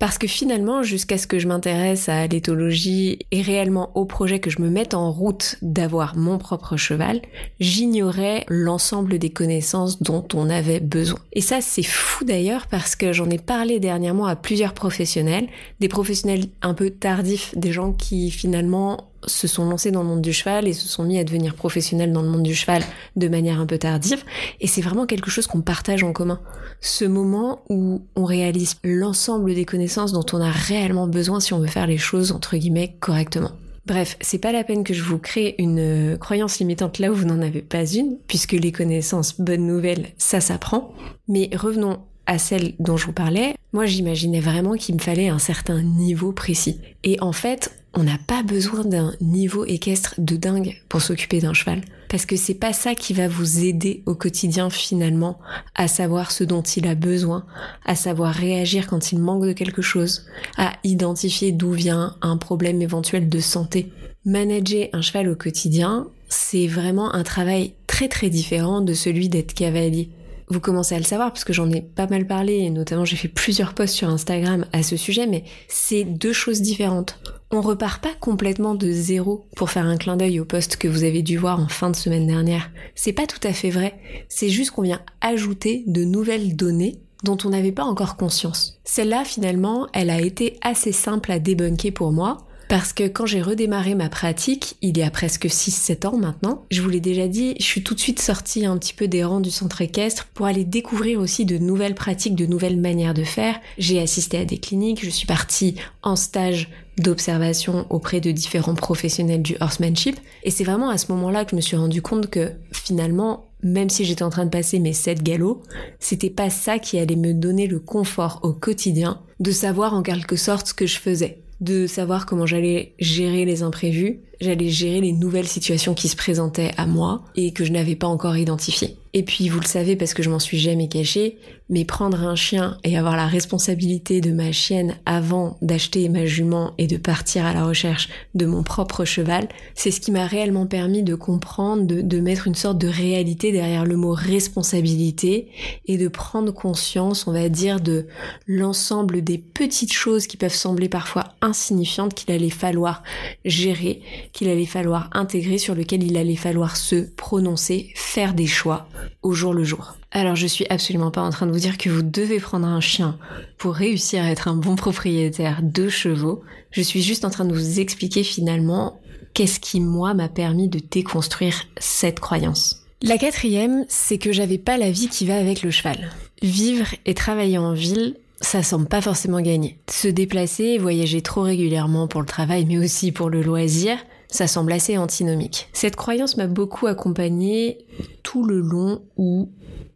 Parce 0.00 0.16
que 0.16 0.26
finalement, 0.26 0.82
jusqu'à 0.82 1.18
ce 1.18 1.26
que 1.26 1.38
je 1.38 1.46
m'intéresse 1.46 2.08
à 2.08 2.26
l'éthologie 2.26 3.18
et 3.32 3.42
réellement 3.42 3.90
au 3.94 4.06
projet 4.06 4.40
que 4.40 4.48
je 4.48 4.62
me 4.62 4.70
mette 4.70 4.94
en 4.94 5.12
route 5.12 5.56
d'avoir 5.60 6.16
mon 6.16 6.38
propre 6.38 6.78
cheval, 6.78 7.20
j'ignorais 7.60 8.46
l'ensemble 8.48 9.18
des 9.18 9.28
connaissances 9.28 10.02
dont 10.02 10.26
on 10.32 10.48
avait 10.48 10.80
besoin. 10.80 11.18
Et 11.34 11.42
ça, 11.42 11.60
c'est 11.60 11.82
fou 11.82 12.24
d'ailleurs 12.24 12.66
parce 12.66 12.96
que 12.96 13.12
j'en 13.12 13.28
ai 13.28 13.36
parlé 13.36 13.78
dernièrement 13.78 14.24
à 14.24 14.36
plusieurs 14.36 14.72
professionnels, 14.72 15.48
des 15.80 15.88
professionnels 15.88 16.46
un 16.62 16.72
peu 16.72 16.88
tardifs, 16.88 17.54
des 17.58 17.70
gens 17.70 17.92
qui 17.92 18.30
finalement 18.30 19.09
se 19.26 19.46
sont 19.46 19.68
lancés 19.68 19.90
dans 19.90 20.02
le 20.02 20.08
monde 20.08 20.22
du 20.22 20.32
cheval 20.32 20.66
et 20.66 20.72
se 20.72 20.88
sont 20.88 21.04
mis 21.04 21.18
à 21.18 21.24
devenir 21.24 21.54
professionnels 21.54 22.12
dans 22.12 22.22
le 22.22 22.28
monde 22.28 22.42
du 22.42 22.54
cheval 22.54 22.82
de 23.16 23.28
manière 23.28 23.60
un 23.60 23.66
peu 23.66 23.78
tardive. 23.78 24.24
Et 24.60 24.66
c'est 24.66 24.80
vraiment 24.80 25.06
quelque 25.06 25.30
chose 25.30 25.46
qu'on 25.46 25.60
partage 25.60 26.02
en 26.02 26.12
commun. 26.12 26.40
Ce 26.80 27.04
moment 27.04 27.62
où 27.68 28.02
on 28.16 28.24
réalise 28.24 28.76
l'ensemble 28.84 29.54
des 29.54 29.64
connaissances 29.64 30.12
dont 30.12 30.26
on 30.32 30.40
a 30.40 30.50
réellement 30.50 31.06
besoin 31.06 31.40
si 31.40 31.52
on 31.52 31.60
veut 31.60 31.66
faire 31.66 31.86
les 31.86 31.98
choses 31.98 32.32
entre 32.32 32.56
guillemets 32.56 32.96
correctement. 33.00 33.52
Bref, 33.86 34.16
c'est 34.20 34.38
pas 34.38 34.52
la 34.52 34.62
peine 34.62 34.84
que 34.84 34.94
je 34.94 35.02
vous 35.02 35.18
crée 35.18 35.54
une 35.58 36.16
croyance 36.18 36.58
limitante 36.58 36.98
là 36.98 37.10
où 37.10 37.14
vous 37.14 37.24
n'en 37.24 37.40
avez 37.40 37.62
pas 37.62 37.84
une, 37.84 38.18
puisque 38.28 38.52
les 38.52 38.72
connaissances, 38.72 39.40
bonnes 39.40 39.66
nouvelles, 39.66 40.08
ça 40.16 40.40
s'apprend. 40.40 40.94
Mais 41.28 41.50
revenons 41.54 41.98
à 42.26 42.38
celle 42.38 42.74
dont 42.78 42.96
je 42.96 43.06
vous 43.06 43.12
parlais, 43.12 43.56
moi 43.72 43.86
j'imaginais 43.86 44.40
vraiment 44.40 44.74
qu'il 44.74 44.94
me 44.94 45.00
fallait 45.00 45.28
un 45.28 45.40
certain 45.40 45.82
niveau 45.82 46.30
précis. 46.30 46.78
Et 47.02 47.20
en 47.20 47.32
fait, 47.32 47.79
on 47.94 48.04
n'a 48.04 48.18
pas 48.26 48.42
besoin 48.42 48.84
d'un 48.84 49.12
niveau 49.20 49.64
équestre 49.64 50.14
de 50.18 50.36
dingue 50.36 50.76
pour 50.88 51.02
s'occuper 51.02 51.40
d'un 51.40 51.54
cheval. 51.54 51.82
Parce 52.08 52.26
que 52.26 52.36
c'est 52.36 52.54
pas 52.54 52.72
ça 52.72 52.94
qui 52.94 53.12
va 53.12 53.28
vous 53.28 53.64
aider 53.64 54.02
au 54.06 54.14
quotidien 54.14 54.70
finalement 54.70 55.38
à 55.74 55.88
savoir 55.88 56.30
ce 56.30 56.44
dont 56.44 56.62
il 56.62 56.86
a 56.86 56.94
besoin, 56.94 57.44
à 57.84 57.94
savoir 57.94 58.34
réagir 58.34 58.86
quand 58.86 59.12
il 59.12 59.18
manque 59.18 59.46
de 59.46 59.52
quelque 59.52 59.82
chose, 59.82 60.26
à 60.56 60.72
identifier 60.84 61.52
d'où 61.52 61.72
vient 61.72 62.16
un 62.22 62.36
problème 62.36 62.82
éventuel 62.82 63.28
de 63.28 63.40
santé. 63.40 63.92
Manager 64.24 64.88
un 64.92 65.02
cheval 65.02 65.28
au 65.28 65.36
quotidien, 65.36 66.08
c'est 66.28 66.66
vraiment 66.66 67.14
un 67.14 67.22
travail 67.22 67.74
très 67.86 68.08
très 68.08 68.30
différent 68.30 68.80
de 68.80 68.94
celui 68.94 69.28
d'être 69.28 69.54
cavalier 69.54 70.10
vous 70.50 70.60
commencez 70.60 70.96
à 70.96 70.98
le 70.98 71.04
savoir 71.04 71.32
parce 71.32 71.44
que 71.44 71.52
j'en 71.52 71.70
ai 71.70 71.80
pas 71.80 72.08
mal 72.08 72.26
parlé 72.26 72.54
et 72.54 72.70
notamment 72.70 73.04
j'ai 73.04 73.16
fait 73.16 73.28
plusieurs 73.28 73.72
posts 73.72 73.94
sur 73.94 74.08
Instagram 74.08 74.66
à 74.72 74.82
ce 74.82 74.96
sujet, 74.96 75.26
mais 75.26 75.44
c'est 75.68 76.02
deux 76.02 76.32
choses 76.32 76.60
différentes. 76.60 77.20
On 77.52 77.62
repart 77.62 78.00
pas 78.00 78.14
complètement 78.20 78.76
de 78.76 78.92
zéro 78.92 79.44
pour 79.56 79.70
faire 79.70 79.84
un 79.84 79.96
clin 79.96 80.16
d'œil 80.16 80.38
au 80.38 80.44
post 80.44 80.76
que 80.76 80.86
vous 80.86 81.02
avez 81.02 81.22
dû 81.22 81.36
voir 81.36 81.58
en 81.58 81.66
fin 81.66 81.90
de 81.90 81.96
semaine 81.96 82.28
dernière. 82.28 82.70
C'est 82.94 83.12
pas 83.12 83.26
tout 83.26 83.40
à 83.42 83.52
fait 83.52 83.70
vrai. 83.70 83.98
C'est 84.28 84.50
juste 84.50 84.70
qu'on 84.70 84.82
vient 84.82 85.00
ajouter 85.20 85.82
de 85.88 86.04
nouvelles 86.04 86.54
données 86.54 87.00
dont 87.24 87.36
on 87.44 87.48
n'avait 87.48 87.72
pas 87.72 87.82
encore 87.82 88.16
conscience. 88.16 88.78
Celle-là, 88.84 89.24
finalement, 89.24 89.88
elle 89.92 90.10
a 90.10 90.20
été 90.20 90.58
assez 90.62 90.92
simple 90.92 91.32
à 91.32 91.40
débunker 91.40 91.90
pour 91.90 92.12
moi 92.12 92.46
parce 92.70 92.92
que 92.92 93.08
quand 93.08 93.26
j'ai 93.26 93.42
redémarré 93.42 93.96
ma 93.96 94.08
pratique, 94.08 94.76
il 94.80 94.96
y 94.96 95.02
a 95.02 95.10
presque 95.10 95.46
6-7 95.46 96.06
ans 96.06 96.16
maintenant, 96.16 96.66
je 96.70 96.82
vous 96.82 96.88
l'ai 96.88 97.00
déjà 97.00 97.26
dit, 97.26 97.56
je 97.58 97.64
suis 97.64 97.82
tout 97.82 97.96
de 97.96 98.00
suite 98.00 98.20
sortie 98.22 98.64
un 98.64 98.78
petit 98.78 98.94
peu 98.94 99.08
des 99.08 99.24
rangs 99.24 99.40
du 99.40 99.50
centre 99.50 99.82
équestre 99.82 100.28
pour 100.34 100.46
aller 100.46 100.62
découvrir 100.62 101.18
aussi 101.18 101.44
de 101.44 101.58
nouvelles 101.58 101.96
pratiques, 101.96 102.36
de 102.36 102.46
nouvelles 102.46 102.78
manières 102.78 103.12
de 103.12 103.24
faire. 103.24 103.58
J'ai 103.76 104.00
assisté 104.00 104.38
à 104.38 104.44
des 104.44 104.58
cliniques, 104.58 105.04
je 105.04 105.10
suis 105.10 105.26
partie 105.26 105.74
en 106.04 106.14
stage 106.14 106.70
d'observation 107.00 107.86
auprès 107.90 108.20
de 108.20 108.30
différents 108.30 108.74
professionnels 108.74 109.42
du 109.42 109.56
horsemanship. 109.60 110.18
Et 110.42 110.50
c'est 110.50 110.64
vraiment 110.64 110.90
à 110.90 110.98
ce 110.98 111.10
moment-là 111.12 111.44
que 111.44 111.52
je 111.52 111.56
me 111.56 111.60
suis 111.60 111.76
rendu 111.76 112.02
compte 112.02 112.30
que 112.30 112.52
finalement, 112.72 113.48
même 113.62 113.90
si 113.90 114.04
j'étais 114.04 114.22
en 114.22 114.30
train 114.30 114.44
de 114.44 114.50
passer 114.50 114.78
mes 114.78 114.92
7 114.92 115.22
galops, 115.22 115.66
c'était 115.98 116.30
pas 116.30 116.50
ça 116.50 116.78
qui 116.78 116.98
allait 116.98 117.16
me 117.16 117.34
donner 117.34 117.66
le 117.66 117.80
confort 117.80 118.40
au 118.42 118.52
quotidien 118.52 119.20
de 119.40 119.50
savoir 119.50 119.94
en 119.94 120.02
quelque 120.02 120.36
sorte 120.36 120.68
ce 120.68 120.74
que 120.74 120.86
je 120.86 120.98
faisais 120.98 121.42
de 121.60 121.86
savoir 121.86 122.26
comment 122.26 122.46
j'allais 122.46 122.94
gérer 122.98 123.44
les 123.44 123.62
imprévus, 123.62 124.20
j'allais 124.40 124.68
gérer 124.68 125.00
les 125.00 125.12
nouvelles 125.12 125.48
situations 125.48 125.94
qui 125.94 126.08
se 126.08 126.16
présentaient 126.16 126.72
à 126.76 126.86
moi 126.86 127.22
et 127.36 127.52
que 127.52 127.64
je 127.64 127.72
n'avais 127.72 127.96
pas 127.96 128.06
encore 128.06 128.36
identifiées. 128.36 128.96
Et 129.12 129.24
puis 129.24 129.48
vous 129.48 129.58
le 129.58 129.66
savez 129.66 129.96
parce 129.96 130.14
que 130.14 130.22
je 130.22 130.30
m'en 130.30 130.38
suis 130.38 130.58
jamais 130.58 130.86
cachée, 130.86 131.38
mais 131.68 131.84
prendre 131.84 132.22
un 132.22 132.36
chien 132.36 132.78
et 132.84 132.96
avoir 132.96 133.16
la 133.16 133.26
responsabilité 133.26 134.20
de 134.20 134.30
ma 134.30 134.52
chienne 134.52 134.96
avant 135.04 135.56
d'acheter 135.62 136.08
ma 136.08 136.26
jument 136.26 136.74
et 136.78 136.86
de 136.86 136.96
partir 136.96 137.44
à 137.44 137.52
la 137.52 137.64
recherche 137.64 138.08
de 138.34 138.46
mon 138.46 138.62
propre 138.62 139.04
cheval, 139.04 139.48
c'est 139.74 139.90
ce 139.90 140.00
qui 140.00 140.12
m'a 140.12 140.26
réellement 140.26 140.66
permis 140.66 141.02
de 141.02 141.16
comprendre, 141.16 141.86
de, 141.86 142.02
de, 142.02 142.20
mettre 142.20 142.46
une 142.46 142.54
sorte 142.54 142.78
de 142.78 142.86
réalité 142.86 143.50
derrière 143.50 143.84
le 143.84 143.96
mot 143.96 144.12
responsabilité 144.12 145.48
et 145.86 145.96
de 145.98 146.08
prendre 146.08 146.52
conscience, 146.52 147.26
on 147.26 147.32
va 147.32 147.48
dire, 147.48 147.80
de 147.80 148.06
l'ensemble 148.46 149.22
des 149.22 149.38
petites 149.38 149.92
choses 149.92 150.28
qui 150.28 150.36
peuvent 150.36 150.54
sembler 150.54 150.88
parfois 150.88 151.34
insignifiantes 151.40 152.14
qu'il 152.14 152.32
allait 152.32 152.50
falloir 152.50 153.02
gérer, 153.44 154.02
qu'il 154.32 154.48
allait 154.48 154.66
falloir 154.66 155.08
intégrer, 155.12 155.58
sur 155.58 155.74
lequel 155.74 156.02
il 156.02 156.16
allait 156.16 156.36
falloir 156.36 156.76
se 156.76 156.96
prononcer, 156.96 157.92
faire 157.94 158.34
des 158.34 158.46
choix 158.46 158.88
au 159.22 159.32
jour 159.32 159.54
le 159.54 159.64
jour. 159.64 159.96
Alors 160.12 160.36
je 160.36 160.46
suis 160.46 160.66
absolument 160.70 161.10
pas 161.10 161.22
en 161.22 161.30
train 161.30 161.46
de 161.46 161.52
vous 161.52 161.58
dire 161.58 161.78
que 161.78 161.88
vous 161.88 162.02
devez 162.02 162.40
prendre 162.40 162.66
un 162.66 162.80
chien 162.80 163.16
pour 163.58 163.74
réussir 163.74 164.22
à 164.22 164.30
être 164.30 164.48
un 164.48 164.56
bon 164.56 164.76
propriétaire 164.76 165.60
de 165.62 165.88
chevaux. 165.88 166.42
Je 166.70 166.82
suis 166.82 167.02
juste 167.02 167.24
en 167.24 167.30
train 167.30 167.44
de 167.44 167.54
vous 167.54 167.80
expliquer 167.80 168.24
finalement 168.24 169.00
qu'est-ce 169.34 169.60
qui 169.60 169.80
moi 169.80 170.14
m'a 170.14 170.28
permis 170.28 170.68
de 170.68 170.80
déconstruire 170.90 171.66
cette 171.78 172.20
croyance. 172.20 172.84
La 173.02 173.18
quatrième, 173.18 173.86
c'est 173.88 174.18
que 174.18 174.32
j'avais 174.32 174.58
pas 174.58 174.76
la 174.76 174.90
vie 174.90 175.08
qui 175.08 175.26
va 175.26 175.36
avec 175.36 175.62
le 175.62 175.70
cheval. 175.70 176.10
Vivre 176.42 176.86
et 177.06 177.14
travailler 177.14 177.56
en 177.56 177.72
ville, 177.72 178.16
ça 178.40 178.62
semble 178.62 178.86
pas 178.86 179.00
forcément 179.00 179.40
gagner. 179.40 179.78
Se 179.90 180.08
déplacer 180.08 180.64
et 180.64 180.78
voyager 180.78 181.22
trop 181.22 181.42
régulièrement 181.42 182.08
pour 182.08 182.20
le 182.20 182.26
travail, 182.26 182.64
mais 182.66 182.78
aussi 182.78 183.12
pour 183.12 183.30
le 183.30 183.42
loisir, 183.42 183.96
ça 184.30 184.46
semble 184.46 184.72
assez 184.72 184.96
antinomique. 184.96 185.68
Cette 185.72 185.96
croyance 185.96 186.36
m'a 186.36 186.46
beaucoup 186.46 186.86
accompagnée 186.86 187.78
tout 188.22 188.44
le 188.44 188.60
long 188.60 189.02
où 189.16 189.50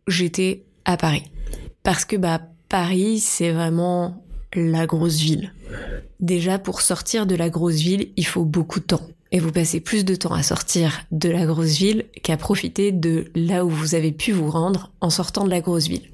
j'étais 0.06 0.64
à 0.84 0.96
Paris. 0.96 1.24
Parce 1.82 2.04
que 2.04 2.16
bah 2.16 2.40
Paris, 2.68 3.20
c'est 3.20 3.52
vraiment 3.52 4.24
la 4.54 4.86
grosse 4.86 5.18
ville. 5.18 5.52
Déjà, 6.20 6.58
pour 6.58 6.80
sortir 6.80 7.26
de 7.26 7.34
la 7.34 7.50
grosse 7.50 7.76
ville, 7.76 8.08
il 8.16 8.26
faut 8.26 8.44
beaucoup 8.44 8.80
de 8.80 8.84
temps. 8.84 9.06
Et 9.32 9.40
vous 9.40 9.52
passez 9.52 9.80
plus 9.80 10.04
de 10.04 10.14
temps 10.14 10.32
à 10.32 10.42
sortir 10.42 11.02
de 11.10 11.28
la 11.28 11.44
grosse 11.44 11.76
ville 11.76 12.04
qu'à 12.22 12.36
profiter 12.36 12.92
de 12.92 13.26
là 13.34 13.64
où 13.64 13.68
vous 13.68 13.94
avez 13.94 14.12
pu 14.12 14.32
vous 14.32 14.50
rendre 14.50 14.92
en 15.00 15.10
sortant 15.10 15.44
de 15.44 15.50
la 15.50 15.60
grosse 15.60 15.88
ville. 15.88 16.08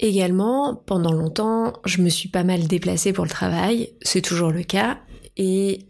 Également, 0.00 0.74
pendant 0.74 1.12
longtemps, 1.12 1.72
je 1.84 2.02
me 2.02 2.08
suis 2.08 2.28
pas 2.28 2.42
mal 2.42 2.66
déplacée 2.66 3.12
pour 3.12 3.24
le 3.24 3.30
travail, 3.30 3.90
c'est 4.02 4.22
toujours 4.22 4.50
le 4.50 4.64
cas, 4.64 4.98
et 5.36 5.86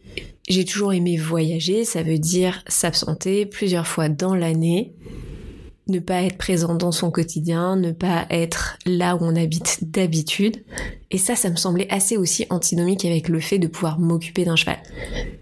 j'ai 0.48 0.64
toujours 0.64 0.92
aimé 0.92 1.16
voyager, 1.16 1.84
ça 1.84 2.02
veut 2.02 2.18
dire 2.18 2.62
s'absenter 2.66 3.46
plusieurs 3.46 3.86
fois 3.86 4.08
dans 4.08 4.34
l'année, 4.34 4.92
ne 5.86 5.98
pas 5.98 6.22
être 6.22 6.38
présent 6.38 6.74
dans 6.74 6.92
son 6.92 7.10
quotidien, 7.10 7.76
ne 7.76 7.92
pas 7.92 8.26
être 8.30 8.78
là 8.86 9.16
où 9.16 9.18
on 9.22 9.36
habite 9.36 9.90
d'habitude. 9.90 10.64
Et 11.10 11.18
ça, 11.18 11.36
ça 11.36 11.50
me 11.50 11.56
semblait 11.56 11.90
assez 11.90 12.16
aussi 12.16 12.46
antinomique 12.50 13.04
avec 13.04 13.28
le 13.28 13.40
fait 13.40 13.58
de 13.58 13.66
pouvoir 13.66 13.98
m'occuper 13.98 14.44
d'un 14.44 14.56
cheval. 14.56 14.78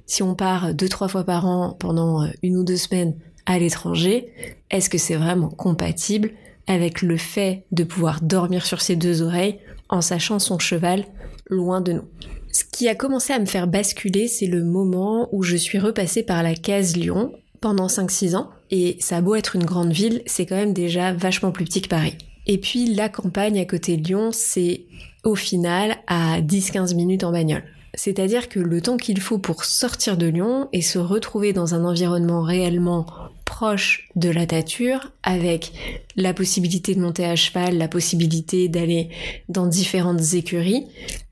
Si 0.06 0.22
on 0.22 0.34
part 0.34 0.74
deux, 0.74 0.88
trois 0.88 1.08
fois 1.08 1.24
par 1.24 1.46
an 1.46 1.76
pendant 1.78 2.22
euh, 2.22 2.28
une 2.42 2.56
ou 2.56 2.64
deux 2.64 2.76
semaines 2.76 3.14
à 3.46 3.58
l'étranger, 3.58 4.32
est-ce 4.70 4.90
que 4.90 4.98
c'est 4.98 5.16
vraiment 5.16 5.48
compatible 5.48 6.32
avec 6.66 7.02
le 7.02 7.16
fait 7.16 7.64
de 7.72 7.84
pouvoir 7.84 8.20
dormir 8.20 8.66
sur 8.66 8.80
ses 8.80 8.96
deux 8.96 9.22
oreilles 9.22 9.58
en 9.88 10.00
sachant 10.00 10.38
son 10.38 10.58
cheval 10.58 11.04
loin 11.48 11.80
de 11.80 11.92
nous? 11.92 12.04
Ce 12.52 12.64
qui 12.64 12.86
a 12.86 12.94
commencé 12.94 13.32
à 13.32 13.38
me 13.38 13.46
faire 13.46 13.66
basculer, 13.66 14.28
c'est 14.28 14.46
le 14.46 14.62
moment 14.62 15.28
où 15.32 15.42
je 15.42 15.56
suis 15.56 15.78
repassée 15.78 16.22
par 16.22 16.42
la 16.42 16.54
case 16.54 16.96
Lyon 16.96 17.32
pendant 17.62 17.86
5-6 17.86 18.36
ans. 18.36 18.50
Et 18.70 18.96
ça 19.00 19.16
a 19.16 19.20
beau 19.22 19.34
être 19.34 19.56
une 19.56 19.64
grande 19.64 19.92
ville, 19.92 20.22
c'est 20.26 20.44
quand 20.44 20.56
même 20.56 20.74
déjà 20.74 21.14
vachement 21.14 21.50
plus 21.50 21.64
petit 21.64 21.80
que 21.80 21.88
Paris. 21.88 22.16
Et 22.46 22.58
puis 22.58 22.94
la 22.94 23.08
campagne 23.08 23.58
à 23.58 23.64
côté 23.64 23.96
de 23.96 24.06
Lyon, 24.06 24.30
c'est 24.32 24.82
au 25.24 25.34
final 25.34 25.96
à 26.06 26.42
10-15 26.42 26.94
minutes 26.94 27.24
en 27.24 27.32
bagnole. 27.32 27.64
C'est-à-dire 27.94 28.48
que 28.48 28.59
le 28.59 28.81
temps 28.81 28.96
qu'il 28.96 29.20
faut 29.20 29.38
pour 29.38 29.64
sortir 29.64 30.16
de 30.16 30.26
Lyon 30.26 30.68
et 30.72 30.81
se 30.81 30.98
retrouver 30.98 31.52
dans 31.52 31.74
un 31.74 31.85
environnement 31.85 32.42
réellement 32.42 33.07
proche 33.44 34.09
de 34.16 34.31
la 34.31 34.46
nature, 34.46 35.12
avec 35.22 35.72
la 36.16 36.33
possibilité 36.33 36.94
de 36.94 37.00
monter 37.00 37.26
à 37.26 37.37
cheval, 37.37 37.76
la 37.76 37.88
possibilité 37.88 38.68
d'aller 38.68 39.11
dans 39.48 39.66
différentes 39.66 40.33
écuries, 40.33 40.87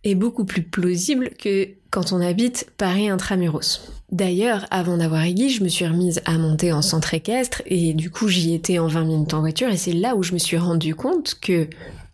est 0.05 0.15
beaucoup 0.15 0.45
plus 0.45 0.63
plausible 0.63 1.31
que 1.39 1.69
quand 1.91 2.13
on 2.13 2.21
habite 2.21 2.71
Paris 2.77 3.09
intramuros. 3.09 3.91
D'ailleurs, 4.13 4.67
avant 4.71 4.97
d'avoir 4.97 5.25
Iggy, 5.25 5.51
je 5.51 5.63
me 5.63 5.69
suis 5.69 5.87
remise 5.87 6.21
à 6.25 6.37
monter 6.37 6.73
en 6.73 6.83
centre 6.83 7.15
équestre 7.15 7.63
et 7.67 7.95
du 7.95 8.11
coup 8.11 8.29
j'y 8.29 8.55
étais 8.55 8.79
en 8.79 8.89
20 8.89 9.05
minutes 9.05 9.35
en 9.35 9.41
voiture 9.41 9.69
et 9.69 9.77
c'est 9.77 9.93
là 9.93 10.17
où 10.17 10.23
je 10.23 10.33
me 10.33 10.39
suis 10.39 10.57
rendu 10.57 10.95
compte 10.95 11.37
que 11.41 11.69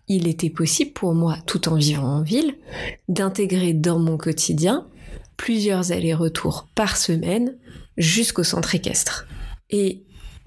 il 0.08 0.28
était 0.28 0.50
possible 0.50 0.92
pour 0.92 1.14
moi, 1.14 1.38
tout 1.46 1.68
en 1.68 1.76
vivant 1.76 2.18
en 2.18 2.22
ville, 2.22 2.54
d'intégrer 3.08 3.72
dans 3.72 3.98
mon 3.98 4.16
quotidien 4.16 4.86
plusieurs 5.36 5.92
allers-retours 5.92 6.68
par 6.74 6.96
semaine 6.96 7.56
jusqu'au 7.96 8.44
centre 8.44 8.74
équestre. 8.74 9.26
Et 9.70 10.02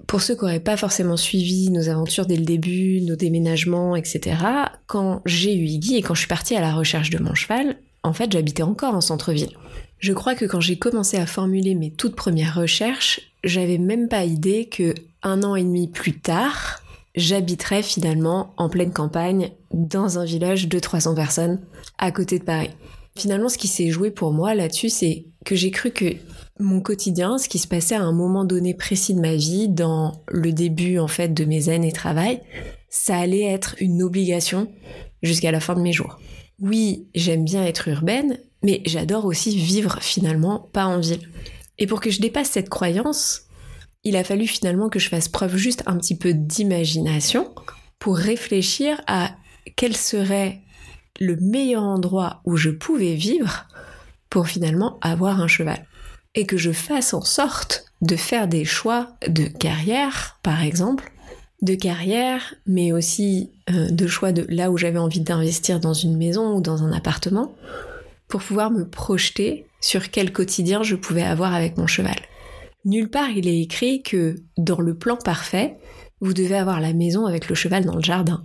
pour 0.06 0.22
ceux 0.22 0.34
qui 0.34 0.42
n'auraient 0.42 0.60
pas 0.60 0.76
forcément 0.76 1.16
suivi 1.16 1.70
nos 1.70 1.88
aventures 1.88 2.26
dès 2.26 2.36
le 2.36 2.44
début, 2.44 3.00
nos 3.02 3.16
déménagements, 3.16 3.94
etc., 3.96 4.36
quand 4.86 5.22
j'ai 5.24 5.54
eu 5.54 5.64
Iggy 5.64 5.96
et 5.96 6.02
quand 6.02 6.14
je 6.14 6.20
suis 6.20 6.28
partie 6.28 6.56
à 6.56 6.60
la 6.60 6.74
recherche 6.74 7.10
de 7.10 7.18
mon 7.18 7.34
cheval, 7.34 7.76
en 8.02 8.12
fait, 8.12 8.32
j'habitais 8.32 8.62
encore 8.62 8.94
en 8.94 9.00
centre-ville. 9.00 9.56
Je 9.98 10.12
crois 10.12 10.34
que 10.34 10.46
quand 10.46 10.60
j'ai 10.60 10.78
commencé 10.78 11.18
à 11.18 11.26
formuler 11.26 11.74
mes 11.74 11.90
toutes 11.90 12.16
premières 12.16 12.54
recherches, 12.54 13.20
j'avais 13.44 13.78
même 13.78 14.08
pas 14.08 14.24
idée 14.24 14.64
que 14.66 14.94
un 15.22 15.42
an 15.42 15.54
et 15.54 15.62
demi 15.62 15.86
plus 15.86 16.18
tard, 16.18 16.82
j'habiterais 17.14 17.82
finalement 17.82 18.54
en 18.56 18.68
pleine 18.68 18.92
campagne 18.92 19.52
dans 19.72 20.18
un 20.18 20.24
village 20.24 20.68
de 20.68 20.78
300 20.78 21.14
personnes 21.14 21.60
à 21.98 22.12
côté 22.12 22.38
de 22.38 22.44
Paris. 22.44 22.70
Finalement, 23.16 23.48
ce 23.48 23.58
qui 23.58 23.68
s'est 23.68 23.90
joué 23.90 24.10
pour 24.10 24.32
moi 24.32 24.54
là-dessus, 24.54 24.88
c'est 24.88 25.26
que 25.44 25.56
j'ai 25.56 25.70
cru 25.70 25.90
que 25.90 26.14
mon 26.58 26.80
quotidien, 26.80 27.38
ce 27.38 27.48
qui 27.48 27.58
se 27.58 27.66
passait 27.66 27.94
à 27.94 28.02
un 28.02 28.12
moment 28.12 28.44
donné 28.44 28.74
précis 28.74 29.14
de 29.14 29.20
ma 29.20 29.34
vie, 29.34 29.68
dans 29.68 30.22
le 30.28 30.52
début 30.52 30.98
en 30.98 31.08
fait 31.08 31.32
de 31.34 31.44
mes 31.44 31.68
années 31.68 31.92
travail, 31.92 32.40
ça 32.88 33.16
allait 33.18 33.44
être 33.44 33.76
une 33.80 34.02
obligation 34.02 34.70
jusqu'à 35.22 35.50
la 35.50 35.60
fin 35.60 35.74
de 35.74 35.80
mes 35.80 35.92
jours. 35.92 36.18
Oui, 36.60 37.08
j'aime 37.14 37.44
bien 37.44 37.64
être 37.64 37.88
urbaine, 37.88 38.38
mais 38.62 38.82
j'adore 38.84 39.24
aussi 39.24 39.56
vivre 39.56 39.98
finalement 40.00 40.68
pas 40.72 40.84
en 40.84 41.00
ville. 41.00 41.28
Et 41.78 41.86
pour 41.86 42.00
que 42.00 42.10
je 42.10 42.20
dépasse 42.20 42.50
cette 42.50 42.68
croyance, 42.68 43.46
il 44.04 44.16
a 44.16 44.24
fallu 44.24 44.46
finalement 44.46 44.88
que 44.88 44.98
je 44.98 45.08
fasse 45.08 45.28
preuve 45.28 45.56
juste 45.56 45.82
un 45.86 45.96
petit 45.98 46.16
peu 46.16 46.32
d'imagination 46.32 47.54
pour 47.98 48.16
réfléchir 48.16 49.00
à 49.06 49.30
quel 49.76 49.96
serait 49.96 50.60
le 51.20 51.36
meilleur 51.36 51.82
endroit 51.82 52.40
où 52.44 52.56
je 52.56 52.70
pouvais 52.70 53.14
vivre 53.14 53.66
pour 54.30 54.48
finalement 54.48 54.98
avoir 55.02 55.40
un 55.40 55.48
cheval. 55.48 55.86
Et 56.34 56.46
que 56.46 56.56
je 56.56 56.72
fasse 56.72 57.12
en 57.12 57.20
sorte 57.20 57.84
de 58.00 58.16
faire 58.16 58.48
des 58.48 58.64
choix 58.64 59.16
de 59.26 59.44
carrière, 59.44 60.38
par 60.42 60.62
exemple, 60.62 61.12
de 61.60 61.74
carrière, 61.74 62.54
mais 62.66 62.92
aussi 62.92 63.50
euh, 63.68 63.90
de 63.90 64.06
choix 64.06 64.32
de 64.32 64.46
là 64.48 64.70
où 64.70 64.78
j'avais 64.78 64.98
envie 64.98 65.20
d'investir 65.20 65.80
dans 65.80 65.92
une 65.92 66.16
maison 66.16 66.54
ou 66.54 66.60
dans 66.62 66.82
un 66.84 66.92
appartement, 66.92 67.54
pour 68.28 68.40
pouvoir 68.42 68.70
me 68.70 68.88
projeter 68.88 69.66
sur 69.80 70.10
quel 70.10 70.32
quotidien 70.32 70.82
je 70.82 70.94
pouvais 70.94 71.24
avoir 71.24 71.52
avec 71.52 71.76
mon 71.76 71.86
cheval. 71.86 72.16
Nulle 72.84 73.10
part 73.10 73.30
il 73.30 73.46
est 73.46 73.60
écrit 73.60 74.02
que 74.02 74.36
dans 74.56 74.80
le 74.80 74.96
plan 74.96 75.16
parfait, 75.16 75.76
vous 76.20 76.34
devez 76.34 76.56
avoir 76.56 76.80
la 76.80 76.92
maison 76.92 77.26
avec 77.26 77.48
le 77.48 77.54
cheval 77.54 77.84
dans 77.84 77.96
le 77.96 78.02
jardin. 78.02 78.44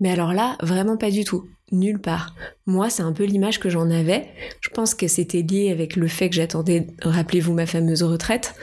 Mais 0.00 0.10
alors 0.10 0.32
là, 0.32 0.56
vraiment 0.60 0.96
pas 0.96 1.10
du 1.10 1.24
tout. 1.24 1.48
Nulle 1.72 2.00
part. 2.00 2.34
Moi, 2.66 2.90
c'est 2.90 3.02
un 3.02 3.12
peu 3.12 3.24
l'image 3.24 3.58
que 3.58 3.70
j'en 3.70 3.90
avais. 3.90 4.28
Je 4.60 4.68
pense 4.68 4.94
que 4.94 5.08
c'était 5.08 5.42
lié 5.42 5.70
avec 5.70 5.96
le 5.96 6.08
fait 6.08 6.28
que 6.28 6.36
j'attendais, 6.36 6.88
rappelez-vous, 7.02 7.54
ma 7.54 7.66
fameuse 7.66 8.02
retraite. 8.02 8.54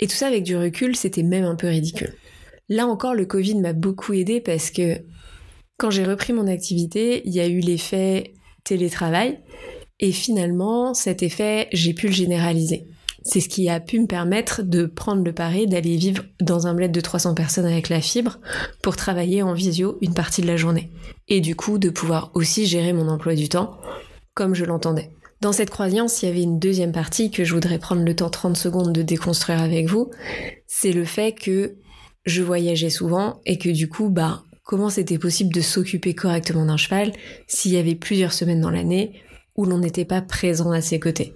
Et 0.00 0.06
tout 0.06 0.16
ça 0.16 0.26
avec 0.26 0.42
du 0.42 0.56
recul, 0.56 0.96
c'était 0.96 1.22
même 1.22 1.44
un 1.44 1.54
peu 1.54 1.68
ridicule. 1.68 2.14
Là 2.68 2.86
encore, 2.86 3.14
le 3.14 3.26
Covid 3.26 3.56
m'a 3.56 3.72
beaucoup 3.72 4.12
aidé 4.12 4.40
parce 4.40 4.70
que 4.70 4.98
quand 5.76 5.90
j'ai 5.90 6.04
repris 6.04 6.32
mon 6.32 6.46
activité, 6.46 7.22
il 7.24 7.32
y 7.32 7.40
a 7.40 7.46
eu 7.46 7.60
l'effet 7.60 8.34
télétravail. 8.64 9.40
Et 9.98 10.12
finalement, 10.12 10.94
cet 10.94 11.22
effet, 11.22 11.68
j'ai 11.72 11.94
pu 11.94 12.08
le 12.08 12.12
généraliser. 12.12 12.86
C'est 13.22 13.40
ce 13.40 13.48
qui 13.48 13.68
a 13.68 13.80
pu 13.80 14.00
me 14.00 14.06
permettre 14.06 14.62
de 14.62 14.86
prendre 14.86 15.22
le 15.22 15.32
pari 15.32 15.66
d'aller 15.66 15.96
vivre 15.96 16.24
dans 16.40 16.66
un 16.66 16.74
bled 16.74 16.92
de 16.92 17.00
300 17.00 17.34
personnes 17.34 17.66
avec 17.66 17.88
la 17.88 18.00
fibre 18.00 18.38
pour 18.82 18.96
travailler 18.96 19.42
en 19.42 19.52
visio 19.52 19.98
une 20.00 20.14
partie 20.14 20.42
de 20.42 20.46
la 20.46 20.56
journée. 20.56 20.90
Et 21.28 21.40
du 21.40 21.54
coup, 21.54 21.78
de 21.78 21.90
pouvoir 21.90 22.30
aussi 22.34 22.66
gérer 22.66 22.92
mon 22.92 23.08
emploi 23.08 23.34
du 23.34 23.48
temps 23.48 23.78
comme 24.34 24.54
je 24.54 24.64
l'entendais. 24.64 25.10
Dans 25.40 25.52
cette 25.52 25.70
croyance, 25.70 26.22
il 26.22 26.26
y 26.26 26.28
avait 26.28 26.42
une 26.42 26.58
deuxième 26.58 26.92
partie 26.92 27.30
que 27.30 27.44
je 27.44 27.54
voudrais 27.54 27.78
prendre 27.78 28.04
le 28.04 28.14
temps 28.14 28.30
30 28.30 28.56
secondes 28.56 28.92
de 28.92 29.02
déconstruire 29.02 29.60
avec 29.60 29.86
vous. 29.86 30.10
C'est 30.66 30.92
le 30.92 31.04
fait 31.04 31.32
que 31.32 31.76
je 32.24 32.42
voyageais 32.42 32.90
souvent 32.90 33.40
et 33.46 33.58
que 33.58 33.70
du 33.70 33.88
coup, 33.88 34.10
bah, 34.10 34.44
comment 34.64 34.90
c'était 34.90 35.18
possible 35.18 35.52
de 35.52 35.60
s'occuper 35.60 36.14
correctement 36.14 36.66
d'un 36.66 36.76
cheval 36.76 37.12
s'il 37.46 37.72
y 37.72 37.78
avait 37.78 37.94
plusieurs 37.94 38.32
semaines 38.32 38.60
dans 38.60 38.70
l'année 38.70 39.20
où 39.56 39.64
l'on 39.64 39.78
n'était 39.78 40.04
pas 40.04 40.20
présent 40.20 40.72
à 40.72 40.80
ses 40.80 41.00
côtés? 41.00 41.34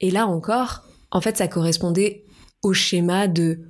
Et 0.00 0.10
là 0.10 0.26
encore, 0.26 0.84
en 1.16 1.22
fait, 1.22 1.38
ça 1.38 1.48
correspondait 1.48 2.24
au 2.62 2.74
schéma 2.74 3.26
de 3.26 3.60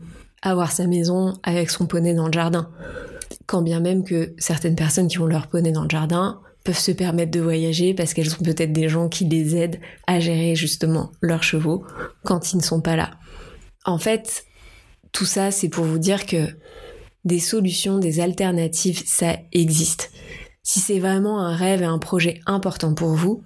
avoir 0.42 0.72
sa 0.72 0.88
maison 0.88 1.38
avec 1.44 1.70
son 1.70 1.86
poney 1.86 2.12
dans 2.12 2.26
le 2.26 2.32
jardin. 2.32 2.72
quand 3.46 3.62
bien 3.62 3.78
même 3.78 4.02
que 4.02 4.34
certaines 4.36 4.74
personnes 4.74 5.06
qui 5.06 5.20
ont 5.20 5.26
leur 5.26 5.46
poney 5.46 5.70
dans 5.70 5.84
le 5.84 5.88
jardin 5.88 6.40
peuvent 6.64 6.76
se 6.76 6.90
permettre 6.90 7.30
de 7.30 7.38
voyager 7.38 7.94
parce 7.94 8.14
qu'elles 8.14 8.34
ont 8.34 8.42
peut-être 8.42 8.72
des 8.72 8.88
gens 8.88 9.08
qui 9.08 9.26
les 9.26 9.54
aident 9.54 9.78
à 10.08 10.18
gérer 10.18 10.56
justement 10.56 11.12
leurs 11.20 11.44
chevaux 11.44 11.84
quand 12.24 12.52
ils 12.52 12.56
ne 12.56 12.62
sont 12.62 12.80
pas 12.80 12.96
là. 12.96 13.12
En 13.84 13.98
fait, 13.98 14.44
tout 15.12 15.24
ça, 15.24 15.52
c'est 15.52 15.68
pour 15.68 15.84
vous 15.84 16.00
dire 16.00 16.26
que 16.26 16.48
des 17.24 17.38
solutions, 17.38 17.98
des 18.00 18.18
alternatives, 18.18 19.04
ça 19.06 19.36
existe. 19.52 20.10
Si 20.64 20.80
c'est 20.80 20.98
vraiment 20.98 21.40
un 21.40 21.54
rêve 21.54 21.82
et 21.82 21.86
un 21.86 21.98
projet 21.98 22.40
important 22.46 22.92
pour 22.92 23.10
vous, 23.10 23.44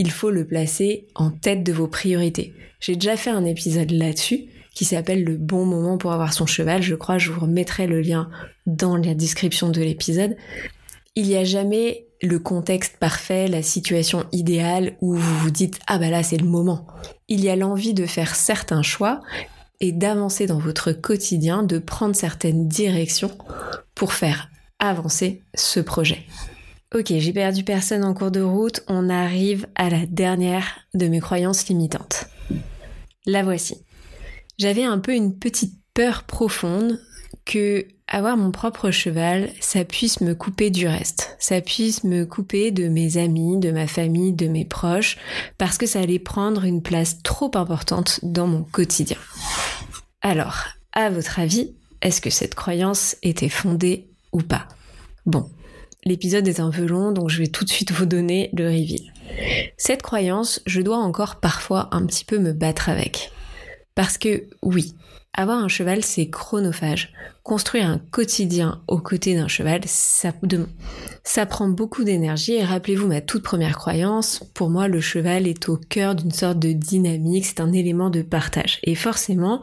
il 0.00 0.10
faut 0.10 0.30
le 0.30 0.46
placer 0.46 1.08
en 1.14 1.30
tête 1.30 1.62
de 1.62 1.74
vos 1.74 1.86
priorités. 1.86 2.54
J'ai 2.80 2.94
déjà 2.94 3.18
fait 3.18 3.28
un 3.28 3.44
épisode 3.44 3.90
là-dessus 3.90 4.46
qui 4.74 4.86
s'appelle 4.86 5.24
Le 5.24 5.36
bon 5.36 5.66
moment 5.66 5.98
pour 5.98 6.12
avoir 6.12 6.32
son 6.32 6.46
cheval. 6.46 6.82
Je 6.82 6.94
crois, 6.94 7.18
je 7.18 7.30
vous 7.30 7.40
remettrai 7.40 7.86
le 7.86 8.00
lien 8.00 8.30
dans 8.64 8.96
la 8.96 9.12
description 9.12 9.68
de 9.68 9.82
l'épisode. 9.82 10.38
Il 11.16 11.26
n'y 11.26 11.36
a 11.36 11.44
jamais 11.44 12.06
le 12.22 12.38
contexte 12.38 12.96
parfait, 12.96 13.46
la 13.46 13.62
situation 13.62 14.24
idéale 14.32 14.96
où 15.02 15.16
vous 15.16 15.38
vous 15.40 15.50
dites 15.50 15.78
ah 15.86 15.98
bah 15.98 16.08
là 16.08 16.22
c'est 16.22 16.38
le 16.38 16.48
moment. 16.48 16.86
Il 17.28 17.44
y 17.44 17.50
a 17.50 17.56
l'envie 17.56 17.92
de 17.92 18.06
faire 18.06 18.34
certains 18.34 18.82
choix 18.82 19.20
et 19.80 19.92
d'avancer 19.92 20.46
dans 20.46 20.58
votre 20.58 20.92
quotidien, 20.92 21.62
de 21.62 21.78
prendre 21.78 22.16
certaines 22.16 22.68
directions 22.68 23.36
pour 23.94 24.14
faire 24.14 24.48
avancer 24.78 25.42
ce 25.54 25.80
projet. 25.80 26.24
Ok, 26.92 27.12
j'ai 27.18 27.32
perdu 27.32 27.62
personne 27.62 28.02
en 28.02 28.14
cours 28.14 28.32
de 28.32 28.40
route, 28.40 28.82
on 28.88 29.10
arrive 29.10 29.68
à 29.76 29.90
la 29.90 30.06
dernière 30.06 30.66
de 30.92 31.06
mes 31.06 31.20
croyances 31.20 31.68
limitantes. 31.68 32.26
La 33.26 33.44
voici. 33.44 33.76
J'avais 34.58 34.82
un 34.82 34.98
peu 34.98 35.14
une 35.14 35.38
petite 35.38 35.74
peur 35.94 36.24
profonde 36.24 36.98
que 37.44 37.86
avoir 38.08 38.36
mon 38.36 38.50
propre 38.50 38.90
cheval, 38.90 39.50
ça 39.60 39.84
puisse 39.84 40.20
me 40.20 40.34
couper 40.34 40.70
du 40.70 40.88
reste, 40.88 41.36
ça 41.38 41.60
puisse 41.60 42.02
me 42.02 42.24
couper 42.24 42.72
de 42.72 42.88
mes 42.88 43.18
amis, 43.18 43.58
de 43.58 43.70
ma 43.70 43.86
famille, 43.86 44.32
de 44.32 44.48
mes 44.48 44.64
proches, 44.64 45.16
parce 45.58 45.78
que 45.78 45.86
ça 45.86 46.00
allait 46.00 46.18
prendre 46.18 46.64
une 46.64 46.82
place 46.82 47.22
trop 47.22 47.52
importante 47.54 48.18
dans 48.24 48.48
mon 48.48 48.64
quotidien. 48.64 49.16
Alors, 50.22 50.64
à 50.92 51.08
votre 51.08 51.38
avis, 51.38 51.72
est-ce 52.02 52.20
que 52.20 52.30
cette 52.30 52.56
croyance 52.56 53.16
était 53.22 53.48
fondée 53.48 54.08
ou 54.32 54.40
pas? 54.40 54.66
Bon, 55.24 55.48
l'épisode 56.04 56.48
est 56.48 56.60
un 56.60 56.70
peu 56.70 56.86
long, 56.86 57.12
donc 57.12 57.30
je 57.30 57.38
vais 57.38 57.48
tout 57.48 57.64
de 57.64 57.70
suite 57.70 57.92
vous 57.92 58.06
donner 58.06 58.50
le 58.52 58.66
reveal. 58.66 59.12
Cette 59.76 60.02
croyance, 60.02 60.60
je 60.66 60.80
dois 60.80 60.98
encore 60.98 61.36
parfois 61.36 61.88
un 61.92 62.04
petit 62.06 62.24
peu 62.24 62.38
me 62.38 62.52
battre 62.52 62.88
avec. 62.88 63.32
Parce 63.94 64.18
que 64.18 64.44
oui, 64.62 64.94
avoir 65.32 65.58
un 65.58 65.68
cheval, 65.68 66.02
c'est 66.02 66.28
chronophage. 66.28 67.12
Construire 67.44 67.88
un 67.88 67.98
quotidien 67.98 68.82
aux 68.88 68.98
côtés 68.98 69.34
d'un 69.34 69.48
cheval, 69.48 69.80
ça, 69.86 70.32
ça 71.22 71.46
prend 71.46 71.68
beaucoup 71.68 72.02
d'énergie. 72.02 72.54
Et 72.54 72.64
rappelez-vous 72.64 73.06
ma 73.06 73.20
toute 73.20 73.42
première 73.42 73.78
croyance, 73.78 74.42
pour 74.54 74.70
moi, 74.70 74.88
le 74.88 75.00
cheval 75.00 75.46
est 75.46 75.68
au 75.68 75.76
cœur 75.76 76.14
d'une 76.14 76.32
sorte 76.32 76.58
de 76.58 76.72
dynamique, 76.72 77.46
c'est 77.46 77.60
un 77.60 77.72
élément 77.72 78.10
de 78.10 78.22
partage. 78.22 78.80
Et 78.82 78.94
forcément, 78.94 79.62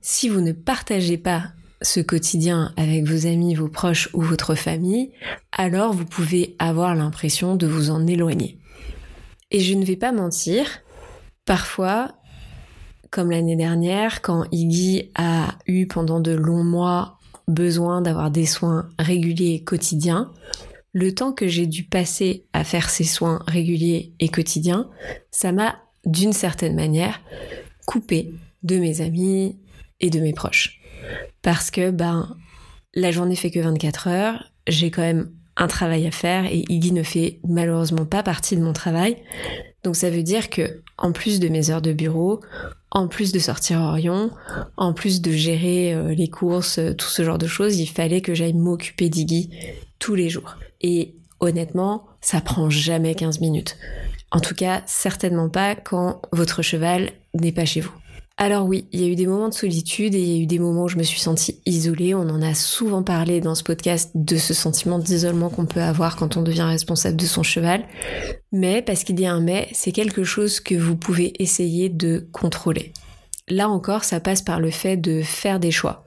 si 0.00 0.28
vous 0.28 0.40
ne 0.40 0.52
partagez 0.52 1.18
pas 1.18 1.44
ce 1.82 2.00
quotidien 2.00 2.72
avec 2.76 3.04
vos 3.04 3.26
amis, 3.26 3.54
vos 3.54 3.68
proches 3.68 4.08
ou 4.14 4.22
votre 4.22 4.54
famille, 4.54 5.10
alors 5.52 5.92
vous 5.92 6.04
pouvez 6.04 6.56
avoir 6.58 6.94
l'impression 6.94 7.56
de 7.56 7.66
vous 7.66 7.90
en 7.90 8.06
éloigner. 8.06 8.58
Et 9.50 9.60
je 9.60 9.74
ne 9.74 9.84
vais 9.84 9.96
pas 9.96 10.12
mentir, 10.12 10.66
parfois 11.44 12.14
comme 13.12 13.30
l'année 13.30 13.56
dernière, 13.56 14.22
quand 14.22 14.46
Iggy 14.52 15.10
a 15.14 15.58
eu 15.66 15.86
pendant 15.86 16.18
de 16.18 16.32
longs 16.32 16.64
mois 16.64 17.18
besoin 17.46 18.00
d'avoir 18.00 18.30
des 18.30 18.46
soins 18.46 18.88
réguliers 18.98 19.56
et 19.56 19.64
quotidiens, 19.64 20.32
le 20.92 21.14
temps 21.14 21.32
que 21.32 21.46
j'ai 21.46 21.66
dû 21.66 21.84
passer 21.84 22.46
à 22.54 22.64
faire 22.64 22.88
ces 22.88 23.04
soins 23.04 23.40
réguliers 23.46 24.14
et 24.18 24.28
quotidiens, 24.28 24.88
ça 25.30 25.52
m'a, 25.52 25.76
d'une 26.06 26.32
certaine 26.32 26.74
manière, 26.74 27.20
coupé 27.86 28.32
de 28.62 28.78
mes 28.78 29.02
amis 29.02 29.58
et 30.00 30.08
de 30.08 30.20
mes 30.20 30.32
proches. 30.32 30.81
Parce 31.42 31.70
que, 31.70 31.90
ben, 31.90 32.36
la 32.94 33.10
journée 33.10 33.36
fait 33.36 33.50
que 33.50 33.60
24 33.60 34.08
heures, 34.08 34.52
j'ai 34.66 34.90
quand 34.90 35.02
même 35.02 35.30
un 35.56 35.66
travail 35.66 36.06
à 36.06 36.10
faire 36.10 36.46
et 36.46 36.64
Iggy 36.68 36.92
ne 36.92 37.02
fait 37.02 37.40
malheureusement 37.46 38.06
pas 38.06 38.22
partie 38.22 38.56
de 38.56 38.62
mon 38.62 38.72
travail. 38.72 39.16
Donc 39.84 39.96
ça 39.96 40.10
veut 40.10 40.22
dire 40.22 40.48
que, 40.48 40.82
en 40.96 41.12
plus 41.12 41.40
de 41.40 41.48
mes 41.48 41.70
heures 41.70 41.82
de 41.82 41.92
bureau, 41.92 42.40
en 42.90 43.08
plus 43.08 43.32
de 43.32 43.38
sortir 43.38 43.80
Orion, 43.80 44.30
en 44.76 44.92
plus 44.92 45.20
de 45.20 45.32
gérer 45.32 45.94
euh, 45.94 46.14
les 46.14 46.28
courses, 46.28 46.78
euh, 46.78 46.94
tout 46.94 47.08
ce 47.08 47.24
genre 47.24 47.38
de 47.38 47.46
choses, 47.46 47.78
il 47.78 47.86
fallait 47.86 48.20
que 48.20 48.34
j'aille 48.34 48.54
m'occuper 48.54 49.08
d'Iggy 49.08 49.50
tous 49.98 50.14
les 50.14 50.28
jours. 50.28 50.56
Et 50.80 51.16
honnêtement, 51.40 52.06
ça 52.20 52.40
prend 52.40 52.70
jamais 52.70 53.14
15 53.14 53.40
minutes. 53.40 53.76
En 54.30 54.40
tout 54.40 54.54
cas, 54.54 54.82
certainement 54.86 55.48
pas 55.48 55.74
quand 55.74 56.22
votre 56.32 56.62
cheval 56.62 57.10
n'est 57.34 57.52
pas 57.52 57.64
chez 57.64 57.80
vous. 57.80 57.92
Alors 58.38 58.66
oui, 58.66 58.86
il 58.92 59.00
y 59.00 59.04
a 59.04 59.08
eu 59.08 59.14
des 59.14 59.26
moments 59.26 59.48
de 59.48 59.54
solitude 59.54 60.14
et 60.14 60.20
il 60.20 60.28
y 60.28 60.38
a 60.38 60.42
eu 60.42 60.46
des 60.46 60.58
moments 60.58 60.84
où 60.84 60.88
je 60.88 60.96
me 60.96 61.02
suis 61.02 61.20
sentie 61.20 61.60
isolée. 61.66 62.14
On 62.14 62.28
en 62.28 62.42
a 62.42 62.54
souvent 62.54 63.02
parlé 63.02 63.40
dans 63.40 63.54
ce 63.54 63.62
podcast 63.62 64.10
de 64.14 64.36
ce 64.36 64.54
sentiment 64.54 64.98
d'isolement 64.98 65.50
qu'on 65.50 65.66
peut 65.66 65.82
avoir 65.82 66.16
quand 66.16 66.36
on 66.36 66.42
devient 66.42 66.62
responsable 66.62 67.16
de 67.16 67.26
son 67.26 67.42
cheval. 67.42 67.84
Mais, 68.50 68.82
parce 68.82 69.04
qu'il 69.04 69.20
y 69.20 69.26
a 69.26 69.32
un 69.32 69.40
mais, 69.40 69.68
c'est 69.72 69.92
quelque 69.92 70.24
chose 70.24 70.60
que 70.60 70.74
vous 70.74 70.96
pouvez 70.96 71.34
essayer 71.42 71.88
de 71.88 72.26
contrôler. 72.32 72.92
Là 73.48 73.68
encore, 73.68 74.04
ça 74.04 74.18
passe 74.18 74.42
par 74.42 74.60
le 74.60 74.70
fait 74.70 74.96
de 74.96 75.22
faire 75.22 75.60
des 75.60 75.70
choix. 75.70 76.04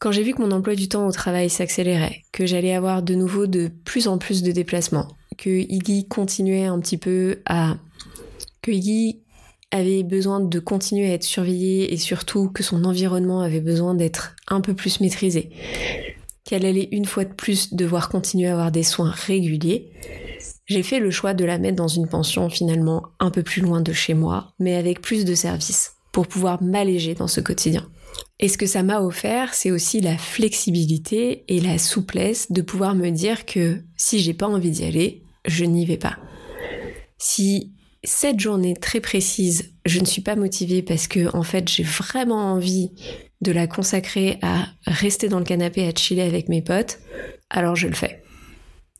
Quand 0.00 0.12
j'ai 0.12 0.22
vu 0.22 0.34
que 0.34 0.42
mon 0.42 0.50
emploi 0.50 0.74
du 0.74 0.88
temps 0.88 1.06
au 1.06 1.12
travail 1.12 1.48
s'accélérait, 1.48 2.24
que 2.32 2.46
j'allais 2.46 2.74
avoir 2.74 3.02
de 3.02 3.14
nouveau 3.14 3.46
de 3.46 3.70
plus 3.84 4.08
en 4.08 4.18
plus 4.18 4.42
de 4.42 4.52
déplacements, 4.52 5.08
que 5.38 5.50
Iggy 5.50 6.08
continuait 6.08 6.66
un 6.66 6.78
petit 6.80 6.98
peu 6.98 7.38
à... 7.46 7.76
que 8.60 8.70
Iggy 8.70 9.23
avait 9.74 10.04
besoin 10.04 10.40
de 10.40 10.58
continuer 10.60 11.10
à 11.10 11.14
être 11.14 11.24
surveillée 11.24 11.92
et 11.92 11.96
surtout 11.96 12.48
que 12.48 12.62
son 12.62 12.84
environnement 12.84 13.40
avait 13.40 13.60
besoin 13.60 13.94
d'être 13.94 14.36
un 14.46 14.60
peu 14.60 14.72
plus 14.74 15.00
maîtrisé, 15.00 15.50
qu'elle 16.44 16.64
allait 16.64 16.88
une 16.92 17.06
fois 17.06 17.24
de 17.24 17.32
plus 17.32 17.74
devoir 17.74 18.08
continuer 18.08 18.46
à 18.46 18.52
avoir 18.52 18.70
des 18.70 18.84
soins 18.84 19.10
réguliers, 19.10 19.90
j'ai 20.66 20.84
fait 20.84 21.00
le 21.00 21.10
choix 21.10 21.34
de 21.34 21.44
la 21.44 21.58
mettre 21.58 21.76
dans 21.76 21.88
une 21.88 22.06
pension 22.06 22.48
finalement 22.48 23.02
un 23.18 23.30
peu 23.30 23.42
plus 23.42 23.62
loin 23.62 23.80
de 23.80 23.92
chez 23.92 24.14
moi, 24.14 24.54
mais 24.60 24.76
avec 24.76 25.02
plus 25.02 25.24
de 25.24 25.34
services, 25.34 25.94
pour 26.12 26.28
pouvoir 26.28 26.62
m'alléger 26.62 27.14
dans 27.14 27.28
ce 27.28 27.40
quotidien. 27.40 27.88
Et 28.38 28.48
ce 28.48 28.56
que 28.56 28.66
ça 28.66 28.84
m'a 28.84 29.00
offert, 29.00 29.54
c'est 29.54 29.72
aussi 29.72 30.00
la 30.00 30.16
flexibilité 30.16 31.44
et 31.48 31.60
la 31.60 31.78
souplesse 31.78 32.52
de 32.52 32.62
pouvoir 32.62 32.94
me 32.94 33.10
dire 33.10 33.44
que 33.44 33.82
si 33.96 34.20
j'ai 34.20 34.34
pas 34.34 34.46
envie 34.46 34.70
d'y 34.70 34.84
aller, 34.84 35.22
je 35.46 35.64
n'y 35.64 35.84
vais 35.84 35.96
pas. 35.96 36.16
Si 37.18 37.72
cette 38.04 38.40
journée 38.40 38.74
très 38.74 39.00
précise, 39.00 39.72
je 39.84 40.00
ne 40.00 40.04
suis 40.04 40.22
pas 40.22 40.36
motivée 40.36 40.82
parce 40.82 41.08
que 41.08 41.34
en 41.36 41.42
fait 41.42 41.68
j'ai 41.68 41.82
vraiment 41.82 42.52
envie 42.52 42.90
de 43.40 43.52
la 43.52 43.66
consacrer 43.66 44.38
à 44.42 44.66
rester 44.86 45.28
dans 45.28 45.38
le 45.38 45.44
canapé 45.44 45.86
à 45.86 45.94
chiller 45.94 46.22
avec 46.22 46.48
mes 46.48 46.62
potes, 46.62 46.98
alors 47.50 47.76
je 47.76 47.88
le 47.88 47.94
fais. 47.94 48.22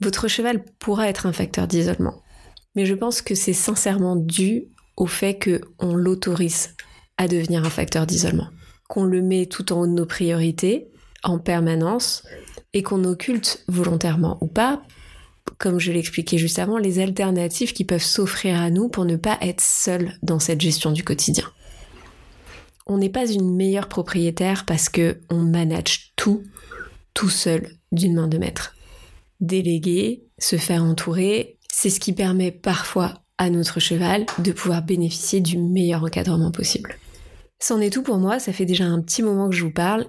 Votre 0.01 0.29
cheval 0.29 0.64
pourra 0.79 1.09
être 1.09 1.27
un 1.27 1.33
facteur 1.33 1.67
d'isolement, 1.67 2.23
mais 2.75 2.87
je 2.87 2.95
pense 2.95 3.23
que 3.23 3.35
c'est 3.35 3.53
sincèrement 3.53 4.17
dû 4.17 4.64
au 4.97 5.07
fait 5.07 5.38
qu'on 5.38 5.95
l'autorise 5.95 6.75
à 7.17 7.29
devenir 7.29 7.64
un 7.64 7.71
facteur 7.71 8.07
d'isolement, 8.07 8.49
qu'on 8.88 9.05
le 9.05 9.23
met 9.23 9.47
tout 9.47 9.73
en 9.73 9.81
haut 9.81 9.87
de 9.87 9.93
nos 9.93 10.07
priorités 10.07 10.88
en 11.23 11.38
permanence 11.38 12.25
et 12.73 12.83
qu'on 12.83 13.05
occulte 13.05 13.64
volontairement 13.69 14.38
ou 14.40 14.47
pas 14.47 14.83
comme 15.59 15.79
je 15.79 15.93
l'expliquais 15.93 16.38
juste 16.38 16.59
avant, 16.59 16.79
les 16.79 16.99
alternatives 16.99 17.73
qui 17.73 17.85
peuvent 17.85 18.03
s'offrir 18.03 18.61
à 18.61 18.71
nous 18.71 18.88
pour 18.88 19.05
ne 19.05 19.17
pas 19.17 19.38
être 19.40 19.61
seul 19.61 20.19
dans 20.23 20.38
cette 20.38 20.61
gestion 20.61 20.93
du 20.93 21.05
quotidien. 21.05 21.45
On 22.87 22.99
n'est 22.99 23.11
pas 23.11 23.31
une 23.31 23.55
meilleure 23.55 23.88
propriétaire 23.88 24.67
parce 24.67 24.88
que 24.88 25.21
on 25.31 25.38
manage 25.38 26.12
tout 26.17 26.43
tout 27.14 27.31
seul 27.31 27.69
d'une 27.93 28.14
main 28.14 28.29
de 28.29 28.38
maître. 28.38 28.75
Déléguer, 29.40 30.25
se 30.38 30.57
faire 30.57 30.83
entourer, 30.83 31.59
c'est 31.73 31.90
ce 31.90 32.01
qui 32.01 32.12
permet 32.12 32.51
parfois 32.51 33.23
à 33.38 33.51
notre 33.51 33.81
cheval 33.81 34.27
de 34.38 34.53
pouvoir 34.53 34.83
bénéficier 34.83 35.40
du 35.40 35.59
meilleur 35.59 36.05
encadrement 36.05 36.51
possible. 36.51 36.97
C'en 37.61 37.81
est 37.81 37.90
tout 37.90 38.03
pour 38.03 38.19
moi, 38.19 38.38
ça 38.38 38.53
fait 38.53 38.67
déjà 38.67 38.85
un 38.85 39.01
petit 39.01 39.23
moment 39.23 39.49
que 39.49 39.57
je 39.57 39.64
vous 39.64 39.73
parle 39.73 40.07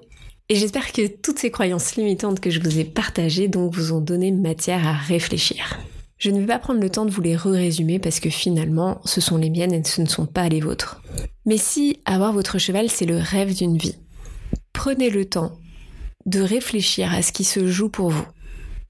et 0.47 0.55
j'espère 0.55 0.91
que 0.91 1.07
toutes 1.07 1.39
ces 1.39 1.49
croyances 1.49 1.95
limitantes 1.95 2.39
que 2.39 2.51
je 2.51 2.59
vous 2.59 2.77
ai 2.77 2.83
partagées 2.83 3.47
donc 3.47 3.73
vous 3.73 3.93
ont 3.93 4.01
donné 4.01 4.31
matière 4.31 4.87
à 4.87 4.93
réfléchir. 4.93 5.79
Je 6.17 6.29
ne 6.29 6.39
vais 6.39 6.45
pas 6.45 6.59
prendre 6.59 6.79
le 6.79 6.89
temps 6.89 7.05
de 7.05 7.11
vous 7.11 7.21
les 7.21 7.35
re-résumer 7.35 7.99
parce 7.99 8.19
que 8.19 8.29
finalement, 8.29 9.01
ce 9.05 9.21
sont 9.21 9.37
les 9.37 9.49
miennes 9.49 9.73
et 9.73 9.83
ce 9.83 10.01
ne 10.01 10.07
sont 10.07 10.27
pas 10.27 10.47
les 10.47 10.61
vôtres. 10.61 11.01
Mais 11.45 11.57
si 11.57 11.99
avoir 12.05 12.31
votre 12.31 12.57
cheval, 12.59 12.89
c'est 12.89 13.05
le 13.05 13.17
rêve 13.17 13.55
d'une 13.55 13.77
vie, 13.77 13.95
prenez 14.71 15.09
le 15.09 15.25
temps 15.25 15.57
de 16.25 16.41
réfléchir 16.41 17.11
à 17.13 17.21
ce 17.21 17.31
qui 17.31 17.43
se 17.43 17.67
joue 17.67 17.89
pour 17.89 18.11
vous, 18.11 18.25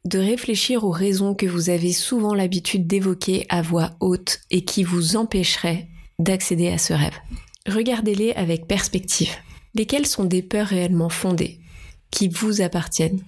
de 0.05 0.19
réfléchir 0.19 0.83
aux 0.83 0.91
raisons 0.91 1.33
que 1.33 1.45
vous 1.45 1.69
avez 1.69 1.93
souvent 1.93 2.33
l'habitude 2.33 2.85
d'évoquer 2.85 3.45
à 3.49 3.61
voix 3.61 3.91
haute 4.01 4.41
et 4.51 4.63
qui 4.63 4.83
vous 4.83 5.15
empêcheraient 5.15 5.87
d'accéder 6.19 6.67
à 6.67 6.77
ce 6.77 6.93
rêve. 6.93 7.15
Regardez-les 7.67 8.33
avec 8.33 8.67
perspective 8.67 9.31
lesquelles 9.75 10.07
sont 10.07 10.23
des 10.23 10.41
peurs 10.41 10.67
réellement 10.67 11.09
fondées, 11.09 11.59
qui 12.09 12.27
vous 12.27 12.61
appartiennent? 12.61 13.21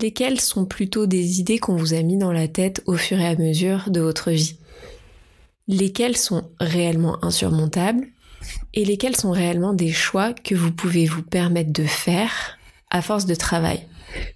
Lesquelles 0.00 0.40
sont 0.40 0.66
plutôt 0.66 1.06
des 1.06 1.40
idées 1.40 1.58
qu'on 1.58 1.76
vous 1.76 1.94
a 1.94 2.02
mis 2.02 2.18
dans 2.18 2.32
la 2.32 2.48
tête 2.48 2.82
au 2.86 2.96
fur 2.96 3.18
et 3.18 3.26
à 3.26 3.36
mesure 3.36 3.90
de 3.90 4.00
votre 4.00 4.30
vie? 4.30 4.56
Lesquelles 5.68 6.16
sont 6.16 6.50
réellement 6.60 7.24
insurmontables? 7.24 8.06
Et 8.74 8.84
lesquels 8.84 9.16
sont 9.16 9.30
réellement 9.30 9.72
des 9.72 9.92
choix 9.92 10.32
que 10.32 10.54
vous 10.54 10.70
pouvez 10.70 11.06
vous 11.06 11.22
permettre 11.22 11.72
de 11.72 11.84
faire 11.84 12.58
à 12.90 13.02
force 13.02 13.26
de 13.26 13.34
travail? 13.34 13.86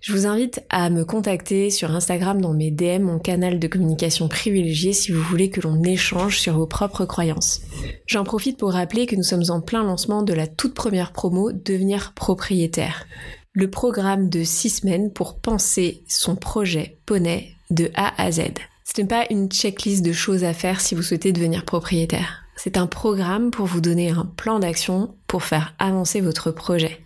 Je 0.01 0.13
vous 0.13 0.27
invite 0.27 0.65
à 0.71 0.91
me 0.91 1.05
contacter 1.05 1.71
sur 1.71 1.91
Instagram 1.95 2.41
dans 2.41 2.55
mes 2.55 2.71
DM, 2.71 3.03
mon 3.03 3.19
canal 3.19 3.59
de 3.59 3.69
communication 3.69 4.29
privilégié, 4.29 4.93
si 4.93 5.13
vous 5.13 5.23
voulez 5.23 5.51
que 5.51 5.61
l'on 5.61 5.83
échange 5.83 6.39
sur 6.39 6.55
vos 6.55 6.67
propres 6.67 7.05
croyances. 7.05 7.61
J'en 8.07 8.25
profite 8.25 8.59
pour 8.59 8.73
rappeler 8.73 9.07
que 9.07 9.17
nous 9.17 9.23
sommes 9.23 9.45
en 9.51 9.61
plein 9.61 9.85
lancement 9.85 10.23
de 10.23 10.33
la 10.33 10.47
toute 10.47 10.75
première 10.75 11.13
promo 11.13 11.53
Devenir 11.53 12.13
propriétaire. 12.15 13.07
Le 13.53 13.71
programme 13.71 14.29
de 14.29 14.45
6 14.45 14.71
semaines 14.71 15.13
pour 15.13 15.41
penser 15.41 16.03
son 16.09 16.37
projet 16.37 16.99
poney 17.07 17.55
de 17.71 17.91
A 17.95 18.13
à 18.23 18.31
Z. 18.31 18.43
Ce 18.85 19.01
n'est 19.01 19.07
pas 19.07 19.27
une 19.31 19.51
checklist 19.51 20.05
de 20.05 20.13
choses 20.13 20.45
à 20.45 20.53
faire 20.53 20.81
si 20.81 20.95
vous 20.95 21.03
souhaitez 21.03 21.33
devenir 21.33 21.65
propriétaire. 21.65 22.45
C'est 22.57 22.77
un 22.77 22.87
programme 22.87 23.51
pour 23.51 23.67
vous 23.67 23.81
donner 23.81 24.11
un 24.11 24.25
plan 24.25 24.59
d'action 24.59 25.15
pour 25.27 25.45
faire 25.45 25.75
avancer 25.79 26.21
votre 26.21 26.51
projet. 26.51 27.01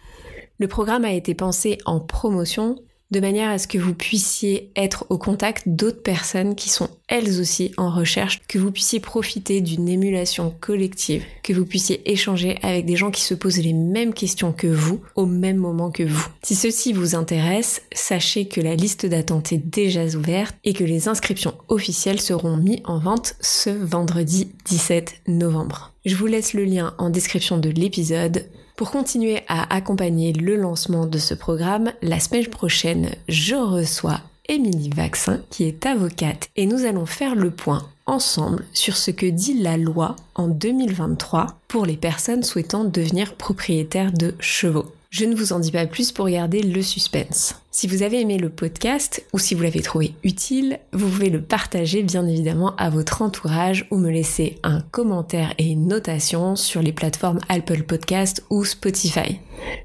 Le 0.59 0.69
programme 0.69 1.05
a 1.05 1.13
été 1.13 1.35
pensé 1.35 1.79
en 1.85 2.01
promotion 2.01 2.77
de 3.11 3.21
manière 3.21 3.51
à 3.51 3.59
ce 3.59 3.69
que 3.69 3.79
vous 3.79 3.95
puissiez 3.95 4.73
être 4.77 5.07
au 5.09 5.19
contact 5.19 5.65
d'autres 5.67 6.03
personnes 6.03 6.55
qui 6.57 6.69
sont 6.69 6.89
elles 7.07 7.41
aussi 7.41 7.73
en 7.77 7.91
recherche, 7.91 8.41
que 8.49 8.59
vous 8.59 8.73
puissiez 8.73 8.99
profiter 8.99 9.61
d'une 9.61 9.89
émulation 9.89 10.55
collective, 10.61 11.23
que 11.43 11.53
vous 11.53 11.65
puissiez 11.67 12.11
échanger 12.11 12.59
avec 12.63 12.87
des 12.87 12.97
gens 12.97 13.11
qui 13.11 13.21
se 13.21 13.35
posent 13.35 13.59
les 13.59 13.73
mêmes 13.73 14.15
questions 14.15 14.53
que 14.53 14.67
vous 14.67 15.01
au 15.15 15.27
même 15.27 15.59
moment 15.59 15.91
que 15.91 16.03
vous. 16.03 16.27
Si 16.43 16.55
ceci 16.55 16.93
vous 16.93 17.15
intéresse, 17.15 17.83
sachez 17.93 18.49
que 18.49 18.61
la 18.61 18.75
liste 18.75 19.07
d'attente 19.07 19.53
est 19.53 19.59
déjà 19.59 20.07
ouverte 20.17 20.57
et 20.65 20.73
que 20.73 20.85
les 20.85 21.07
inscriptions 21.09 21.55
officielles 21.69 22.21
seront 22.21 22.57
mises 22.57 22.81
en 22.85 22.99
vente 22.99 23.37
ce 23.41 23.71
vendredi 23.71 24.51
17 24.65 25.23
novembre. 25.29 25.93
Je 26.05 26.17
vous 26.17 26.27
laisse 26.27 26.53
le 26.53 26.65
lien 26.65 26.95
en 26.99 27.11
description 27.11 27.59
de 27.59 27.71
l'épisode. 27.71 28.47
Pour 28.77 28.91
continuer 28.91 29.43
à 29.47 29.73
accompagner 29.73 30.33
le 30.33 30.57
lancement 30.57 31.07
de 31.07 31.19
ce 31.19 31.35
programme, 31.35 31.93
la 32.03 32.19
semaine 32.19 32.49
prochaine, 32.49 33.11
je 33.29 33.55
reçois 33.55 34.21
Émilie 34.49 34.91
Vaccin, 34.91 35.41
qui 35.49 35.63
est 35.63 35.87
avocate, 35.87 36.49
et 36.57 36.67
nous 36.67 36.85
allons 36.85 37.07
faire 37.07 37.37
le 37.37 37.53
point 37.53 37.89
ensemble 38.07 38.65
sur 38.73 38.97
ce 38.97 39.13
que 39.13 39.27
dit 39.27 39.63
la 39.63 39.77
loi 39.77 40.17
en 40.35 40.49
2023 40.49 41.59
pour 41.69 41.87
les 41.87 41.97
personnes 41.97 42.43
souhaitant 42.43 42.83
devenir 42.83 43.37
propriétaires 43.37 44.13
de 44.13 44.35
chevaux. 44.41 44.93
Je 45.15 45.27
ne 45.27 45.37
vous 45.37 45.53
en 45.53 45.61
dis 45.61 45.71
pas 45.71 45.87
plus 45.87 46.11
pour 46.11 46.29
garder 46.29 46.61
le 46.61 46.83
suspense. 46.83 47.55
Si 47.71 47.87
vous 47.87 48.03
avez 48.03 48.21
aimé 48.21 48.37
le 48.37 48.49
podcast 48.49 49.25
ou 49.33 49.39
si 49.39 49.55
vous 49.55 49.63
l'avez 49.63 49.81
trouvé 49.81 50.17
utile, 50.25 50.81
vous 50.93 51.09
pouvez 51.09 51.31
le 51.31 51.41
partager 51.41 52.03
bien 52.03 52.27
évidemment 52.27 52.75
à 52.79 52.91
votre 52.91 53.23
entourage 53.23 53.87
ou 53.93 53.99
me 53.99 54.11
laisser 54.11 54.59
un 54.65 54.81
commentaire 54.81 55.55
et 55.59 55.69
une 55.69 55.87
notation 55.87 56.57
sur 56.57 56.83
les 56.83 56.93
plateformes 56.93 57.39
Apple 57.49 57.85
Podcast 57.85 58.45
ou 58.51 58.65
Spotify. 58.65 59.39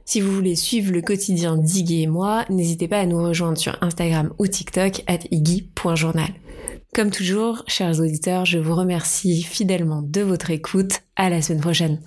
Si 0.03 0.19
vous 0.19 0.31
voulez 0.31 0.55
suivre 0.55 0.91
le 0.91 1.03
quotidien 1.03 1.57
d'Iggy 1.57 2.01
et 2.01 2.07
moi, 2.07 2.43
n'hésitez 2.49 2.87
pas 2.87 2.99
à 2.99 3.05
nous 3.05 3.21
rejoindre 3.21 3.59
sur 3.59 3.77
Instagram 3.81 4.33
ou 4.39 4.47
TikTok 4.47 5.03
at 5.05 5.19
iggy.journal. 5.29 6.29
Comme 6.95 7.11
toujours, 7.11 7.63
chers 7.67 7.99
auditeurs, 7.99 8.45
je 8.45 8.57
vous 8.57 8.73
remercie 8.73 9.43
fidèlement 9.43 10.01
de 10.01 10.21
votre 10.21 10.49
écoute. 10.49 11.01
À 11.15 11.29
la 11.29 11.43
semaine 11.43 11.61
prochaine. 11.61 11.99